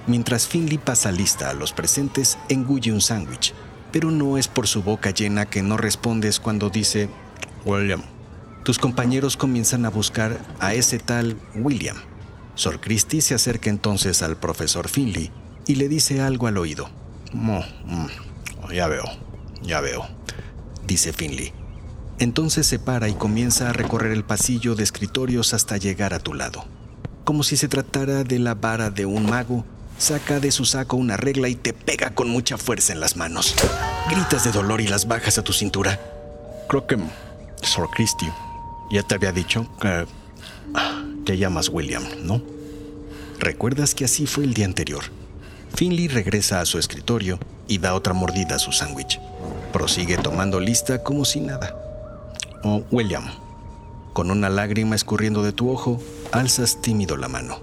Mientras 0.09 0.49
Finley 0.49 0.79
pasa 0.79 1.13
lista 1.13 1.51
a 1.51 1.53
los 1.53 1.75
presentes, 1.75 2.39
engulle 2.49 2.93
un 2.93 3.03
sándwich, 3.03 3.53
pero 3.93 4.11
no 4.11 4.39
es 4.39 4.49
por 4.49 4.67
su 4.67 4.83
boca 4.83 5.11
llena 5.11 5.45
que 5.45 5.63
no 5.63 5.77
respondes 5.77 6.41
cuando 6.41 6.71
dice 6.71 7.11
William. 7.67 8.03
Tus 8.65 8.79
compañeros 8.79 9.37
comienzan 9.37 9.85
a 9.85 9.91
buscar 9.91 10.39
a 10.61 10.73
ese 10.73 10.99
tal 10.99 11.37
William. 11.55 11.97
Sor 12.55 12.81
Christie 12.81 13.21
se 13.21 13.35
acerca 13.35 13.69
entonces 13.69 14.23
al 14.23 14.39
profesor 14.39 14.89
Finley 14.89 15.31
y 15.67 15.75
le 15.75 15.91
dice 15.91 16.23
algo 16.23 16.47
al 16.47 16.57
oído. 16.57 16.89
Mm, 17.35 17.61
ya 18.73 18.89
veo, 18.89 19.05
ya 19.61 19.83
veo, 19.83 20.09
dice 20.87 21.13
Finley. 21.13 21.53
Entonces 22.19 22.67
se 22.67 22.79
para 22.79 23.11
y 23.11 23.15
comienza 23.15 23.69
a 23.69 23.73
recorrer 23.75 24.13
el 24.13 24.25
pasillo 24.25 24.75
de 24.75 24.85
escritorios 24.85 25.53
hasta 25.53 25.77
llegar 25.77 26.15
a 26.15 26.19
tu 26.19 26.33
lado. 26.33 26.65
Como 27.25 27.43
si 27.43 27.59
se 27.59 27.69
tratara 27.69 28.25
de 28.25 28.39
la 28.39 28.55
vara 28.55 28.89
de 28.89 29.05
un 29.05 29.29
mago, 29.29 29.67
saca 29.99 30.41
de 30.41 30.51
su 30.51 30.65
saco 30.65 30.97
una 30.97 31.17
regla 31.17 31.49
y 31.49 31.55
te 31.55 31.73
pega 31.73 32.11
con 32.11 32.29
mucha 32.31 32.57
fuerza 32.57 32.93
en 32.93 33.01
las 33.01 33.17
manos. 33.17 33.55
Gritas 34.09 34.45
de 34.45 34.53
dolor 34.53 34.81
y 34.81 34.87
las 34.87 35.07
bajas 35.07 35.39
a 35.39 35.45
tu 35.45 35.53
cintura. 35.53 36.01
Creo 36.69 36.87
que 36.87 36.97
Sor 37.63 37.91
Christie 37.91 38.33
ya 38.91 39.03
te 39.03 39.17
había 39.17 39.33
dicho 39.33 39.67
que 39.81 40.07
te 41.25 41.37
llamas 41.37 41.69
William, 41.69 42.05
¿no? 42.23 42.41
¿Recuerdas 43.39 43.95
que 43.95 44.05
así 44.05 44.27
fue 44.27 44.45
el 44.45 44.55
día 44.55 44.65
anterior? 44.65 45.05
Finley 45.75 46.09
regresa 46.09 46.61
a 46.61 46.67
su 46.67 46.79
escritorio 46.79 47.39
y 47.67 47.79
da 47.79 47.95
otra 47.95 48.15
mordida 48.15 48.57
a 48.57 48.59
su 48.59 48.73
sándwich. 48.73 49.21
Prosigue 49.73 50.17
tomando 50.17 50.59
lista 50.59 51.03
como 51.03 51.25
si 51.25 51.41
nada. 51.41 51.77
Oh, 52.65 52.83
William, 52.91 53.25
con 54.13 54.31
una 54.31 54.49
lágrima 54.49 54.97
escurriendo 54.97 55.43
de 55.43 55.53
tu 55.53 55.71
ojo, 55.71 56.03
alzas 56.33 56.81
tímido 56.81 57.17
la 57.17 57.29
mano. 57.29 57.61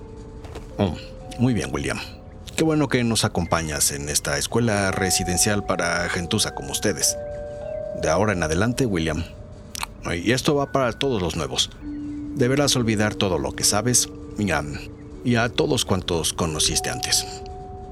Oh, 0.78 0.96
muy 1.40 1.54
bien, 1.54 1.70
William. 1.74 2.00
Qué 2.56 2.64
bueno 2.64 2.88
que 2.88 3.04
nos 3.04 3.26
acompañas 3.26 3.92
en 3.92 4.08
esta 4.08 4.38
escuela 4.38 4.90
residencial 4.92 5.66
para 5.66 6.08
gentuza 6.08 6.56
como 6.56 6.72
ustedes. 6.72 7.18
De 8.02 8.10
ahora 8.10 8.32
en 8.32 8.44
adelante, 8.44 8.86
William. 8.86 9.26
Y 10.24 10.32
esto 10.32 10.56
va 10.56 10.72
para 10.72 10.94
todos 10.94 11.22
los 11.22 11.36
nuevos. 11.36 11.70
Deberás 12.36 12.78
olvidar 12.78 13.14
todo 13.14 13.40
lo 13.40 13.52
que 13.52 13.66
sabes 13.66 14.08
y 14.38 14.52
a, 14.52 14.64
y 15.26 15.36
a 15.36 15.50
todos 15.50 15.84
cuantos 15.84 16.32
conociste 16.32 16.90
antes. 16.90 17.26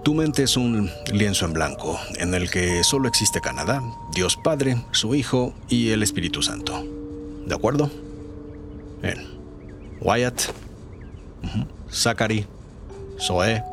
Tu 0.05 0.13
mente 0.13 0.43
es 0.43 0.55
un 0.55 0.89
lienzo 1.12 1.46
en 1.46 1.53
blanco 1.53 2.00
en 2.15 2.34
el 2.34 2.50
que 2.50 2.86
solo 2.86 3.10
existe 3.10 3.41
Canadá, 3.41 3.84
Dios 4.13 4.38
Padre, 4.41 4.77
su 4.91 5.13
Hijo 5.13 5.53
y 5.67 5.89
el 5.89 6.03
Espíritu 6.03 6.41
Santo. 6.41 6.86
¿De 7.46 7.53
acuerdo? 7.53 7.91
Bien. 9.01 9.27
Wyatt, 10.00 10.41
Zachary, 11.91 12.48
Zoe. 13.20 13.73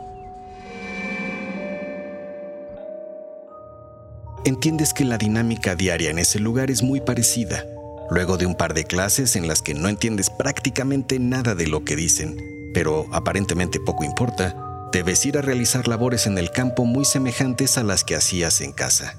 Entiendes 4.47 4.95
que 4.95 5.05
la 5.05 5.19
dinámica 5.19 5.75
diaria 5.75 6.09
en 6.09 6.19
ese 6.19 6.39
lugar 6.39 6.71
es 6.71 6.83
muy 6.83 7.03
parecida. 7.03 7.67
Luego 8.11 8.39
de 8.39 8.47
un 8.47 8.55
par 8.55 8.73
de 8.73 8.85
clases 8.85 9.37
en 9.37 9.47
las 9.47 9.61
que 9.61 9.75
no 9.75 9.89
entiendes 9.89 10.31
prácticamente 10.31 11.19
nada 11.19 11.55
de 11.55 11.67
lo 11.67 11.85
que 11.85 11.95
dicen, 11.95 12.39
pero 12.73 13.07
aparentemente 13.13 13.79
poco 13.81 14.03
importa, 14.03 14.89
debes 14.93 15.27
ir 15.27 15.37
a 15.37 15.43
realizar 15.43 15.89
labores 15.89 16.27
en 16.27 16.39
el 16.39 16.51
campo 16.51 16.87
muy 16.87 17.05
semejantes 17.05 17.77
a 17.77 17.83
las 17.83 18.03
que 18.03 18.17
hacías 18.17 18.63
en 18.63 18.73
casa. 18.73 19.15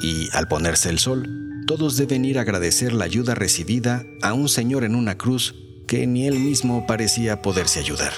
Y 0.00 0.28
al 0.32 0.48
ponerse 0.48 0.90
el 0.90 0.98
sol, 0.98 1.28
todos 1.68 1.96
deben 1.96 2.24
ir 2.24 2.38
a 2.38 2.42
agradecer 2.42 2.92
la 2.92 3.04
ayuda 3.04 3.36
recibida 3.36 4.04
a 4.22 4.34
un 4.34 4.48
señor 4.48 4.82
en 4.82 4.96
una 4.96 5.16
cruz 5.16 5.54
que 5.86 6.04
ni 6.08 6.26
él 6.26 6.40
mismo 6.40 6.84
parecía 6.88 7.42
poderse 7.42 7.78
ayudar. 7.78 8.12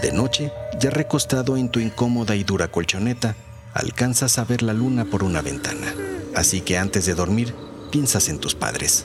De 0.00 0.12
noche, 0.12 0.52
ya 0.78 0.90
recostado 0.90 1.56
en 1.56 1.70
tu 1.70 1.80
incómoda 1.80 2.36
y 2.36 2.44
dura 2.44 2.68
colchoneta, 2.68 3.34
alcanzas 3.78 4.38
a 4.38 4.44
ver 4.44 4.62
la 4.62 4.72
luna 4.72 5.04
por 5.04 5.22
una 5.22 5.40
ventana. 5.40 5.94
Así 6.34 6.60
que 6.60 6.78
antes 6.78 7.06
de 7.06 7.14
dormir, 7.14 7.54
piensas 7.90 8.28
en 8.28 8.38
tus 8.38 8.54
padres. 8.54 9.04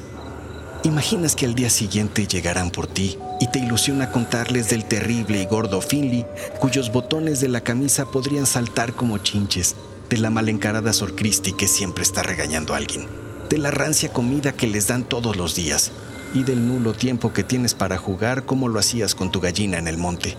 Imaginas 0.84 1.36
que 1.36 1.46
al 1.46 1.56
día 1.56 1.70
siguiente 1.70 2.28
llegarán 2.28 2.70
por 2.70 2.88
ti 2.88 3.18
y 3.40 3.48
te 3.48 3.60
ilusiona 3.60 4.12
contarles 4.12 4.70
del 4.70 4.84
terrible 4.84 5.42
y 5.42 5.46
gordo 5.46 5.80
Finley, 5.80 6.26
cuyos 6.60 6.92
botones 6.92 7.40
de 7.40 7.48
la 7.48 7.62
camisa 7.62 8.06
podrían 8.06 8.46
saltar 8.46 8.94
como 8.94 9.20
chinches, 9.20 9.76
de 10.10 10.18
la 10.18 10.30
mal 10.30 10.50
encarada 10.50 10.92
Sor 10.92 11.16
Christie 11.16 11.56
que 11.56 11.68
siempre 11.68 12.04
está 12.04 12.22
regañando 12.22 12.74
a 12.74 12.78
alguien, 12.78 13.08
de 13.50 13.60
la 13.60 13.72
rancia 13.72 14.12
comida 14.12 14.52
que 14.52 14.68
les 14.68 14.88
dan 14.88 15.06
todos 15.06 15.38
los 15.38 15.56
días 15.56 15.92
y 16.34 16.44
del 16.44 16.68
nulo 16.68 16.94
tiempo 16.94 17.32
que 17.32 17.44
tienes 17.44 17.76
para 17.76 17.98
jugar 17.98 18.44
como 18.46 18.68
lo 18.68 18.80
hacías 18.80 19.16
con 19.16 19.32
tu 19.32 19.40
gallina 19.40 19.78
en 19.78 19.88
el 19.88 19.98
monte. 19.98 20.36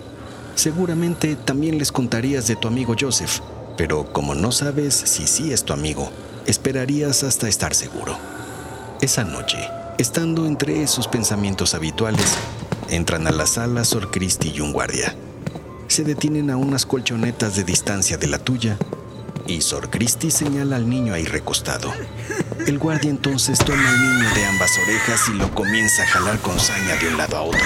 Seguramente 0.57 1.37
también 1.37 1.79
les 1.79 1.91
contarías 1.91 2.47
de 2.47 2.57
tu 2.57 2.69
amigo 2.69 2.95
Joseph, 2.99 3.41
pero 3.77 4.13
como 4.13 4.35
no 4.35 4.53
sabes 4.53 4.95
si 4.95 5.27
sí 5.27 5.53
es 5.53 5.65
tu 5.65 5.73
amigo, 5.73 6.11
esperarías 6.47 7.23
hasta 7.23 7.49
estar 7.49 7.75
seguro. 7.75 8.17
Esa 9.01 9.25
noche, 9.25 9.59
Estando 9.97 10.47
entre 10.47 10.83
esos 10.83 11.07
pensamientos 11.07 11.73
habituales, 11.73 12.35
entran 12.91 13.29
a 13.29 13.31
la 13.31 13.47
sala 13.47 13.85
Sor 13.85 14.11
Christie 14.11 14.53
y 14.53 14.61
un 14.61 14.73
guardia. 14.73 15.15
Se 15.87 16.03
detienen 16.03 16.51
a 16.51 16.57
unas 16.57 16.85
colchonetas 16.85 17.55
de 17.55 17.63
distancia 17.63 18.17
de 18.17 18.27
la 18.27 18.39
tuya 18.39 18.77
y 19.47 19.61
Sor 19.61 19.91
Christie 19.91 20.33
señala 20.33 20.77
al 20.77 20.89
niño 20.89 21.15
ahí 21.15 21.25
recostado. 21.25 21.93
El 22.67 22.81
guardia 22.81 23.09
entonces 23.09 23.57
toma 23.61 23.89
al 23.89 24.01
niño 24.01 24.35
de 24.35 24.45
ambas 24.47 24.73
orejas 24.85 25.29
y 25.29 25.35
lo 25.35 25.55
comienza 25.55 26.03
a 26.03 26.07
jalar 26.07 26.41
con 26.41 26.59
saña 26.59 26.97
de 26.97 27.09
un 27.09 27.17
lado 27.17 27.37
a 27.37 27.43
otro. 27.43 27.61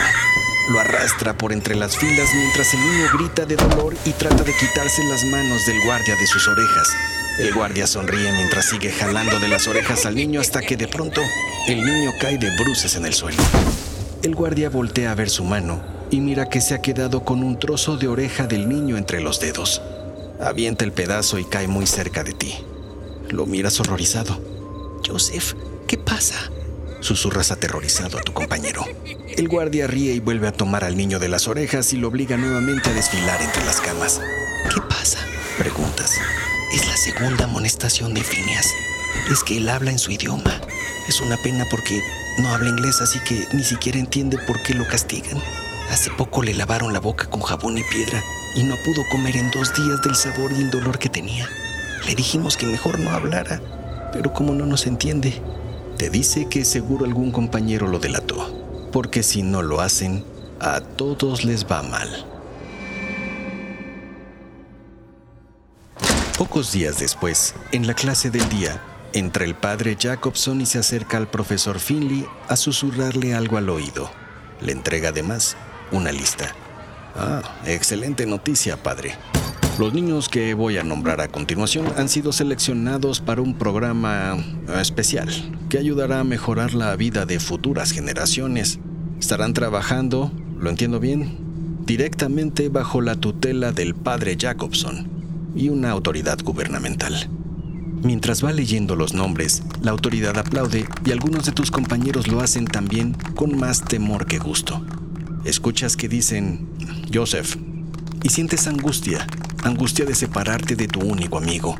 Lo 0.68 0.80
arrastra 0.80 1.32
por 1.32 1.52
entre 1.52 1.74
las 1.74 1.96
filas 1.96 2.28
mientras 2.34 2.74
el 2.74 2.80
niño 2.80 3.06
grita 3.14 3.46
de 3.46 3.56
dolor 3.56 3.94
y 4.04 4.12
trata 4.12 4.44
de 4.44 4.52
quitarse 4.52 5.02
las 5.04 5.24
manos 5.24 5.64
del 5.66 5.80
guardia 5.84 6.14
de 6.14 6.26
sus 6.26 6.46
orejas. 6.46 6.88
El 7.38 7.54
guardia 7.54 7.86
sonríe 7.86 8.30
mientras 8.32 8.66
sigue 8.66 8.90
jalando 8.90 9.40
de 9.40 9.48
las 9.48 9.66
orejas 9.66 10.04
al 10.04 10.14
niño 10.14 10.40
hasta 10.40 10.60
que 10.60 10.76
de 10.76 10.86
pronto 10.86 11.22
el 11.68 11.82
niño 11.82 12.12
cae 12.20 12.36
de 12.36 12.54
bruces 12.56 12.96
en 12.96 13.06
el 13.06 13.14
suelo. 13.14 13.42
El 14.22 14.34
guardia 14.34 14.68
voltea 14.68 15.12
a 15.12 15.14
ver 15.14 15.30
su 15.30 15.42
mano 15.42 15.80
y 16.10 16.20
mira 16.20 16.50
que 16.50 16.60
se 16.60 16.74
ha 16.74 16.82
quedado 16.82 17.24
con 17.24 17.42
un 17.42 17.58
trozo 17.58 17.96
de 17.96 18.08
oreja 18.08 18.46
del 18.46 18.68
niño 18.68 18.98
entre 18.98 19.20
los 19.22 19.40
dedos. 19.40 19.80
Avienta 20.38 20.84
el 20.84 20.92
pedazo 20.92 21.38
y 21.38 21.44
cae 21.44 21.66
muy 21.66 21.86
cerca 21.86 22.24
de 22.24 22.32
ti. 22.32 22.54
Lo 23.30 23.46
miras 23.46 23.80
horrorizado. 23.80 24.38
Joseph, 25.06 25.54
¿qué 25.86 25.96
pasa? 25.96 26.50
Susurras 27.00 27.52
aterrorizado 27.52 28.18
a 28.18 28.22
tu 28.22 28.32
compañero. 28.32 28.84
El 29.36 29.48
guardia 29.48 29.86
ríe 29.86 30.14
y 30.14 30.20
vuelve 30.20 30.48
a 30.48 30.52
tomar 30.52 30.84
al 30.84 30.96
niño 30.96 31.18
de 31.18 31.28
las 31.28 31.46
orejas 31.46 31.92
y 31.92 31.96
lo 31.96 32.08
obliga 32.08 32.36
nuevamente 32.36 32.90
a 32.90 32.92
desfilar 32.92 33.40
entre 33.40 33.64
las 33.64 33.80
camas. 33.80 34.20
¿Qué 34.72 34.80
pasa? 34.88 35.18
Preguntas. 35.58 36.18
Es 36.72 36.86
la 36.86 36.96
segunda 36.96 37.44
amonestación 37.44 38.14
de 38.14 38.22
Phineas. 38.22 38.66
Es 39.30 39.44
que 39.44 39.58
él 39.58 39.68
habla 39.68 39.90
en 39.90 39.98
su 39.98 40.10
idioma. 40.10 40.60
Es 41.08 41.20
una 41.20 41.36
pena 41.36 41.64
porque 41.70 42.02
no 42.38 42.48
habla 42.48 42.68
inglés, 42.68 43.00
así 43.00 43.20
que 43.20 43.46
ni 43.52 43.62
siquiera 43.62 43.98
entiende 43.98 44.36
por 44.46 44.62
qué 44.62 44.74
lo 44.74 44.86
castigan. 44.86 45.40
Hace 45.90 46.10
poco 46.10 46.42
le 46.42 46.54
lavaron 46.54 46.92
la 46.92 47.00
boca 47.00 47.30
con 47.30 47.40
jabón 47.40 47.78
y 47.78 47.84
piedra 47.84 48.22
y 48.54 48.64
no 48.64 48.76
pudo 48.84 49.08
comer 49.08 49.36
en 49.36 49.50
dos 49.50 49.72
días 49.74 50.02
del 50.02 50.16
sabor 50.16 50.52
y 50.52 50.62
el 50.62 50.70
dolor 50.70 50.98
que 50.98 51.08
tenía. 51.08 51.48
Le 52.06 52.14
dijimos 52.14 52.56
que 52.56 52.66
mejor 52.66 52.98
no 52.98 53.10
hablara, 53.10 53.60
pero 54.12 54.32
como 54.32 54.54
no 54.54 54.66
nos 54.66 54.86
entiende, 54.86 55.40
te 55.98 56.10
dice 56.10 56.46
que 56.48 56.64
seguro 56.64 57.04
algún 57.04 57.32
compañero 57.32 57.88
lo 57.88 57.98
delató, 57.98 58.88
porque 58.92 59.24
si 59.24 59.42
no 59.42 59.62
lo 59.62 59.80
hacen, 59.80 60.24
a 60.60 60.80
todos 60.80 61.44
les 61.44 61.66
va 61.66 61.82
mal. 61.82 62.24
Pocos 66.38 66.70
días 66.70 67.00
después, 67.00 67.56
en 67.72 67.88
la 67.88 67.94
clase 67.94 68.30
del 68.30 68.48
día, 68.48 68.80
entra 69.12 69.44
el 69.44 69.56
padre 69.56 69.96
Jacobson 70.00 70.60
y 70.60 70.66
se 70.66 70.78
acerca 70.78 71.16
al 71.16 71.28
profesor 71.28 71.80
Finley 71.80 72.24
a 72.46 72.54
susurrarle 72.54 73.34
algo 73.34 73.56
al 73.56 73.68
oído. 73.68 74.08
Le 74.60 74.70
entrega 74.70 75.08
además 75.08 75.56
una 75.90 76.12
lista. 76.12 76.54
Ah, 77.16 77.42
excelente 77.66 78.24
noticia, 78.24 78.76
padre. 78.80 79.16
Los 79.78 79.94
niños 79.94 80.28
que 80.28 80.54
voy 80.54 80.76
a 80.76 80.82
nombrar 80.82 81.20
a 81.20 81.28
continuación 81.28 81.86
han 81.96 82.08
sido 82.08 82.32
seleccionados 82.32 83.20
para 83.20 83.42
un 83.42 83.54
programa 83.54 84.36
especial 84.80 85.28
que 85.68 85.78
ayudará 85.78 86.18
a 86.18 86.24
mejorar 86.24 86.74
la 86.74 86.96
vida 86.96 87.26
de 87.26 87.38
futuras 87.38 87.92
generaciones. 87.92 88.80
Estarán 89.20 89.54
trabajando, 89.54 90.32
lo 90.58 90.68
entiendo 90.68 90.98
bien, 90.98 91.38
directamente 91.86 92.70
bajo 92.70 93.00
la 93.00 93.14
tutela 93.14 93.70
del 93.70 93.94
padre 93.94 94.36
Jacobson 94.36 95.06
y 95.54 95.68
una 95.68 95.92
autoridad 95.92 96.40
gubernamental. 96.42 97.30
Mientras 98.02 98.44
va 98.44 98.52
leyendo 98.52 98.96
los 98.96 99.14
nombres, 99.14 99.62
la 99.80 99.92
autoridad 99.92 100.36
aplaude 100.38 100.86
y 101.04 101.12
algunos 101.12 101.46
de 101.46 101.52
tus 101.52 101.70
compañeros 101.70 102.26
lo 102.26 102.40
hacen 102.40 102.64
también 102.64 103.12
con 103.36 103.56
más 103.56 103.84
temor 103.84 104.26
que 104.26 104.38
gusto. 104.38 104.84
Escuchas 105.44 105.96
que 105.96 106.08
dicen, 106.08 106.68
Joseph, 107.14 107.54
y 108.24 108.30
sientes 108.30 108.66
angustia 108.66 109.24
angustia 109.64 110.04
de 110.04 110.14
separarte 110.14 110.76
de 110.76 110.88
tu 110.88 111.00
único 111.00 111.38
amigo. 111.38 111.76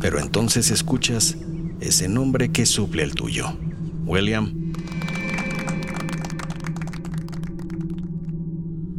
Pero 0.00 0.18
entonces 0.18 0.70
escuchas 0.70 1.36
ese 1.80 2.08
nombre 2.08 2.50
que 2.50 2.66
suple 2.66 3.02
el 3.02 3.14
tuyo. 3.14 3.56
William. 4.04 4.52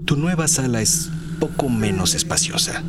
Tu 0.05 0.15
nueva 0.15 0.47
sala 0.47 0.81
es 0.81 1.09
poco 1.39 1.69
menos 1.69 2.15
espaciosa 2.15 2.83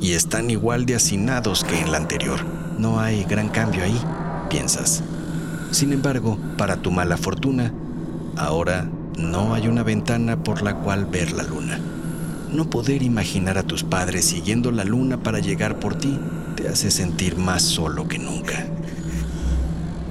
y 0.00 0.12
están 0.12 0.50
igual 0.50 0.86
de 0.86 0.94
hacinados 0.94 1.64
que 1.64 1.80
en 1.80 1.92
la 1.92 1.98
anterior. 1.98 2.40
No 2.78 3.00
hay 3.00 3.24
gran 3.24 3.48
cambio 3.48 3.82
ahí, 3.82 4.00
piensas. 4.48 5.02
Sin 5.70 5.92
embargo, 5.92 6.38
para 6.56 6.76
tu 6.76 6.90
mala 6.90 7.16
fortuna, 7.16 7.72
ahora 8.36 8.88
no 9.18 9.54
hay 9.54 9.66
una 9.66 9.82
ventana 9.82 10.42
por 10.42 10.62
la 10.62 10.74
cual 10.76 11.06
ver 11.06 11.32
la 11.32 11.42
luna. 11.42 11.80
No 12.52 12.70
poder 12.70 13.02
imaginar 13.02 13.58
a 13.58 13.62
tus 13.62 13.84
padres 13.84 14.24
siguiendo 14.24 14.70
la 14.70 14.84
luna 14.84 15.22
para 15.22 15.38
llegar 15.38 15.78
por 15.78 15.96
ti 15.96 16.18
te 16.56 16.68
hace 16.68 16.90
sentir 16.90 17.36
más 17.36 17.62
solo 17.62 18.08
que 18.08 18.18
nunca. 18.18 18.66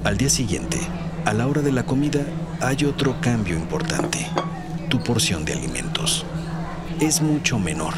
Al 0.04 0.18
día 0.18 0.30
siguiente, 0.30 0.80
a 1.26 1.34
la 1.34 1.48
hora 1.48 1.62
de 1.62 1.72
la 1.72 1.86
comida, 1.86 2.22
hay 2.62 2.86
otro 2.86 3.20
cambio 3.22 3.56
importante. 3.56 4.28
Tu 4.88 5.04
porción 5.04 5.46
de 5.46 5.54
alimentos 5.54 6.26
es 7.00 7.22
mucho 7.22 7.58
menor. 7.58 7.96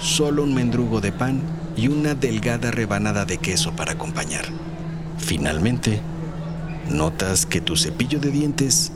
Solo 0.00 0.42
un 0.42 0.54
mendrugo 0.54 1.02
de 1.02 1.12
pan 1.12 1.42
y 1.76 1.88
una 1.88 2.14
delgada 2.14 2.70
rebanada 2.70 3.26
de 3.26 3.36
queso 3.36 3.76
para 3.76 3.92
acompañar. 3.92 4.46
Finalmente, 5.18 6.00
notas 6.88 7.44
que 7.44 7.60
tu 7.60 7.76
cepillo 7.76 8.20
de 8.20 8.30
dientes 8.30 8.90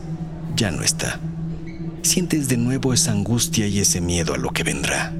ya 0.56 0.70
no 0.70 0.82
está 0.82 1.20
sientes 2.04 2.48
de 2.48 2.56
nuevo 2.56 2.92
esa 2.92 3.12
angustia 3.12 3.66
y 3.66 3.80
ese 3.80 4.00
miedo 4.00 4.34
a 4.34 4.38
lo 4.38 4.50
que 4.50 4.62
vendrá. 4.62 5.12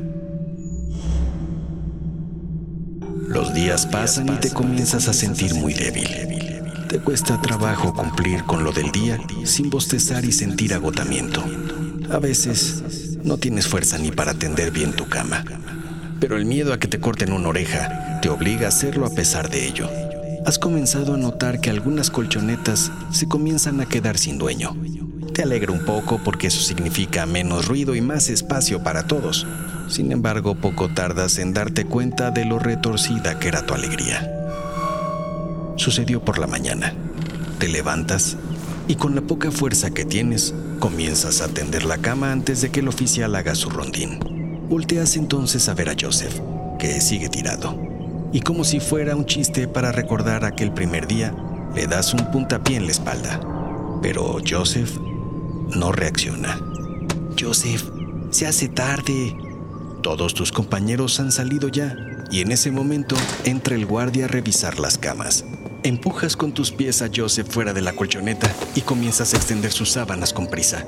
Los 3.26 3.54
días 3.54 3.86
pasan 3.86 4.28
y 4.28 4.36
te 4.36 4.50
comienzas 4.50 5.08
a 5.08 5.12
sentir 5.12 5.54
muy 5.54 5.74
débil. 5.74 6.08
Te 6.88 6.98
cuesta 7.00 7.40
trabajo 7.40 7.92
cumplir 7.94 8.44
con 8.44 8.62
lo 8.62 8.70
del 8.70 8.92
día 8.92 9.18
sin 9.44 9.70
bostezar 9.70 10.24
y 10.24 10.32
sentir 10.32 10.74
agotamiento. 10.74 11.42
A 12.10 12.18
veces 12.18 13.18
no 13.24 13.38
tienes 13.38 13.66
fuerza 13.66 13.98
ni 13.98 14.12
para 14.12 14.34
tender 14.34 14.70
bien 14.70 14.92
tu 14.92 15.08
cama, 15.08 15.44
pero 16.20 16.36
el 16.36 16.44
miedo 16.44 16.72
a 16.72 16.78
que 16.78 16.86
te 16.86 17.00
corten 17.00 17.32
una 17.32 17.48
oreja 17.48 18.20
te 18.20 18.28
obliga 18.28 18.66
a 18.66 18.68
hacerlo 18.68 19.06
a 19.06 19.10
pesar 19.10 19.50
de 19.50 19.66
ello. 19.66 19.88
Has 20.46 20.58
comenzado 20.58 21.14
a 21.14 21.16
notar 21.16 21.60
que 21.60 21.70
algunas 21.70 22.10
colchonetas 22.10 22.92
se 23.10 23.26
comienzan 23.26 23.80
a 23.80 23.86
quedar 23.86 24.18
sin 24.18 24.36
dueño 24.36 24.76
te 25.34 25.42
alegra 25.42 25.72
un 25.72 25.84
poco 25.84 26.20
porque 26.24 26.46
eso 26.46 26.60
significa 26.60 27.26
menos 27.26 27.66
ruido 27.66 27.94
y 27.96 28.00
más 28.00 28.30
espacio 28.30 28.82
para 28.82 29.06
todos. 29.08 29.46
Sin 29.88 30.12
embargo, 30.12 30.54
poco 30.54 30.88
tardas 30.88 31.38
en 31.38 31.52
darte 31.52 31.84
cuenta 31.84 32.30
de 32.30 32.44
lo 32.44 32.60
retorcida 32.60 33.38
que 33.40 33.48
era 33.48 33.66
tu 33.66 33.74
alegría. 33.74 34.30
Sucedió 35.76 36.24
por 36.24 36.38
la 36.38 36.46
mañana. 36.46 36.94
Te 37.58 37.68
levantas 37.68 38.36
y 38.86 38.94
con 38.94 39.16
la 39.16 39.22
poca 39.22 39.50
fuerza 39.50 39.90
que 39.90 40.04
tienes, 40.04 40.54
comienzas 40.78 41.40
a 41.40 41.48
tender 41.48 41.84
la 41.84 41.98
cama 41.98 42.30
antes 42.30 42.60
de 42.60 42.70
que 42.70 42.80
el 42.80 42.88
oficial 42.88 43.34
haga 43.34 43.56
su 43.56 43.70
rondín. 43.70 44.20
Volteas 44.68 45.16
entonces 45.16 45.68
a 45.68 45.74
ver 45.74 45.90
a 45.90 45.96
Joseph, 46.00 46.38
que 46.78 47.00
sigue 47.00 47.28
tirado. 47.28 47.76
Y 48.32 48.40
como 48.40 48.62
si 48.62 48.78
fuera 48.78 49.16
un 49.16 49.26
chiste 49.26 49.66
para 49.66 49.90
recordar 49.90 50.44
aquel 50.44 50.72
primer 50.72 51.08
día, 51.08 51.34
le 51.74 51.88
das 51.88 52.14
un 52.14 52.30
puntapié 52.30 52.76
en 52.76 52.86
la 52.86 52.92
espalda. 52.92 53.40
Pero 54.00 54.36
Joseph 54.48 54.98
no 55.68 55.92
reacciona. 55.92 56.61
Joseph, 57.38 57.85
se 58.31 58.46
hace 58.46 58.68
tarde. 58.68 59.37
Todos 60.03 60.35
tus 60.35 60.53
compañeros 60.53 61.18
han 61.20 61.33
salido 61.33 61.68
ya 61.68 61.96
y 62.31 62.40
en 62.40 62.53
ese 62.53 62.70
momento 62.70 63.16
entra 63.44 63.74
el 63.74 63.87
guardia 63.87 64.27
a 64.27 64.29
revisar 64.29 64.79
las 64.79 64.98
camas. 64.98 65.44
Empujas 65.83 66.37
con 66.37 66.53
tus 66.53 66.70
pies 66.70 67.03
a 67.03 67.11
Joseph 67.14 67.48
fuera 67.48 67.72
de 67.72 67.83
la 67.83 67.92
colchoneta 67.92 68.50
y 68.74 68.81
comienzas 68.81 69.35
a 69.35 69.37
extender 69.37 69.70
sus 69.70 69.90
sábanas 69.90 70.33
con 70.33 70.46
prisa. 70.46 70.85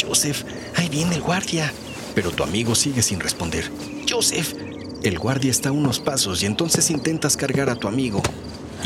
Joseph, 0.00 0.44
ahí 0.76 0.88
viene 0.88 1.16
el 1.16 1.22
guardia. 1.22 1.72
Pero 2.14 2.30
tu 2.30 2.42
amigo 2.42 2.74
sigue 2.74 3.02
sin 3.02 3.20
responder. 3.20 3.70
Joseph, 4.08 4.54
el 5.02 5.18
guardia 5.18 5.50
está 5.50 5.68
a 5.68 5.72
unos 5.72 6.00
pasos 6.00 6.42
y 6.42 6.46
entonces 6.46 6.90
intentas 6.90 7.36
cargar 7.36 7.70
a 7.70 7.76
tu 7.76 7.86
amigo. 7.86 8.22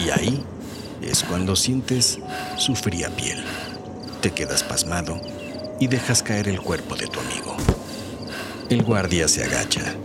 Y 0.05 0.11
ahí 0.11 0.43
es 1.03 1.23
cuando 1.23 1.57
sientes 1.57 2.19
su 2.59 2.75
fría 2.75 3.15
piel. 3.15 3.43
Te 4.25 4.31
quedas 4.31 4.65
pasmado 4.65 5.21
y 5.79 5.87
dejas 5.87 6.23
caer 6.23 6.49
el 6.49 6.59
cuerpo 6.59 6.97
de 6.97 7.09
tu 7.09 7.21
amigo. 7.21 7.55
El 8.71 8.83
guardia 8.83 9.29
se 9.29 9.45
agacha. 9.45 9.97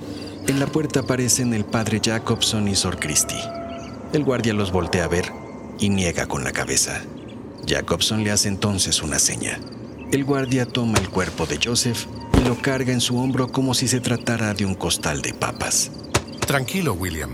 En 0.46 0.60
la 0.60 0.68
puerta 0.68 1.00
aparecen 1.00 1.54
el 1.54 1.64
padre 1.64 2.02
Jacobson 2.04 2.68
y 2.68 2.76
Sor 2.76 3.00
Christie. 3.00 3.42
El 4.12 4.26
guardia 4.26 4.54
los 4.54 4.74
voltea 4.74 5.06
a 5.06 5.08
ver 5.08 5.32
y 5.80 5.88
niega 5.88 6.26
con 6.26 6.44
la 6.44 6.52
cabeza. 6.52 7.00
Jacobson 7.66 8.26
le 8.26 8.32
hace 8.32 8.50
entonces 8.50 9.02
una 9.02 9.20
seña. 9.20 9.58
El 10.12 10.26
guardia 10.26 10.66
toma 10.66 10.98
el 10.98 11.08
cuerpo 11.08 11.46
de 11.46 11.58
Joseph 11.64 12.06
y 12.38 12.46
lo 12.46 12.62
carga 12.62 12.92
en 12.92 13.00
su 13.00 13.18
hombro 13.18 13.48
como 13.48 13.74
si 13.74 13.88
se 13.88 14.02
tratara 14.02 14.54
de 14.54 14.66
un 14.66 14.76
costal 14.76 15.22
de 15.22 15.34
papas. 15.34 15.92
Tranquilo, 16.46 16.92
William, 16.92 17.32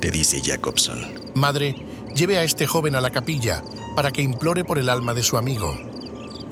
te 0.00 0.12
dice 0.12 0.40
Jacobson. 0.40 1.00
Madre, 1.34 1.74
lleve 2.14 2.38
a 2.38 2.44
este 2.44 2.68
joven 2.68 2.94
a 2.94 3.00
la 3.00 3.10
capilla 3.10 3.64
para 3.96 4.12
que 4.12 4.22
implore 4.22 4.62
por 4.64 4.78
el 4.78 4.88
alma 4.88 5.14
de 5.14 5.24
su 5.24 5.36
amigo. 5.36 5.87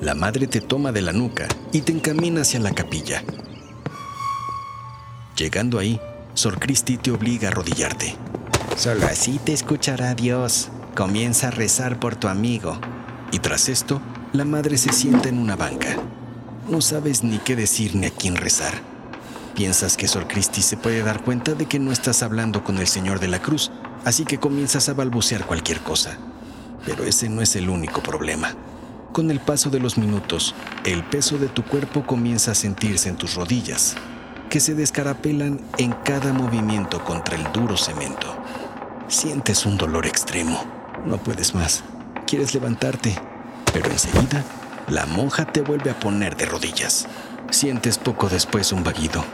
La 0.01 0.13
madre 0.13 0.45
te 0.45 0.61
toma 0.61 0.91
de 0.91 1.01
la 1.01 1.11
nuca 1.11 1.47
y 1.71 1.81
te 1.81 1.91
encamina 1.91 2.41
hacia 2.41 2.59
la 2.59 2.71
capilla. 2.71 3.23
Llegando 5.35 5.79
ahí, 5.79 5.99
Sor 6.35 6.59
Cristi 6.59 6.97
te 6.97 7.09
obliga 7.09 7.47
a 7.47 7.51
arrodillarte. 7.51 8.15
Solo 8.75 9.07
así 9.07 9.39
te 9.43 9.53
escuchará 9.53 10.13
Dios. 10.13 10.69
Comienza 10.95 11.47
a 11.47 11.51
rezar 11.51 11.99
por 11.99 12.15
tu 12.15 12.27
amigo. 12.27 12.79
Y 13.31 13.39
tras 13.39 13.69
esto, 13.69 13.99
la 14.33 14.45
madre 14.45 14.77
se 14.77 14.93
sienta 14.93 15.29
en 15.29 15.39
una 15.39 15.55
banca. 15.55 15.95
No 16.69 16.81
sabes 16.81 17.23
ni 17.23 17.39
qué 17.39 17.55
decir 17.55 17.95
ni 17.95 18.05
a 18.05 18.11
quién 18.11 18.35
rezar. 18.35 18.73
Piensas 19.55 19.97
que 19.97 20.07
Sor 20.07 20.27
Cristi 20.27 20.61
se 20.61 20.77
puede 20.77 21.01
dar 21.01 21.23
cuenta 21.23 21.55
de 21.55 21.65
que 21.65 21.79
no 21.79 21.91
estás 21.91 22.21
hablando 22.21 22.63
con 22.63 22.77
el 22.77 22.87
Señor 22.87 23.19
de 23.19 23.29
la 23.29 23.41
Cruz, 23.41 23.71
así 24.05 24.25
que 24.25 24.37
comienzas 24.37 24.89
a 24.89 24.93
balbucear 24.93 25.47
cualquier 25.47 25.79
cosa. 25.79 26.17
Pero 26.85 27.03
ese 27.03 27.29
no 27.29 27.41
es 27.41 27.55
el 27.55 27.67
único 27.67 28.03
problema. 28.03 28.55
Con 29.17 29.31
el 29.31 29.39
paso 29.39 29.71
de 29.71 29.79
los 29.79 29.97
minutos, 29.97 30.53
el 30.85 31.03
peso 31.03 31.39
de 31.39 31.47
tu 31.47 31.63
cuerpo 31.63 32.05
comienza 32.05 32.51
a 32.51 32.53
sentirse 32.53 33.09
en 33.09 33.15
tus 33.15 33.33
rodillas, 33.33 33.95
que 34.47 34.59
se 34.59 34.75
descarapelan 34.75 35.59
en 35.79 35.91
cada 35.91 36.33
movimiento 36.33 37.03
contra 37.03 37.35
el 37.35 37.51
duro 37.51 37.77
cemento. 37.77 38.27
Sientes 39.07 39.65
un 39.65 39.75
dolor 39.75 40.05
extremo. 40.05 40.63
No 41.03 41.17
puedes 41.17 41.55
más. 41.55 41.83
Quieres 42.27 42.53
levantarte, 42.53 43.19
pero 43.73 43.89
enseguida 43.89 44.43
la 44.87 45.07
monja 45.07 45.51
te 45.51 45.61
vuelve 45.61 45.89
a 45.89 45.99
poner 45.99 46.37
de 46.37 46.45
rodillas. 46.45 47.07
Sientes 47.49 47.97
poco 47.97 48.29
después 48.29 48.71
un 48.71 48.83
vaguido 48.83 49.25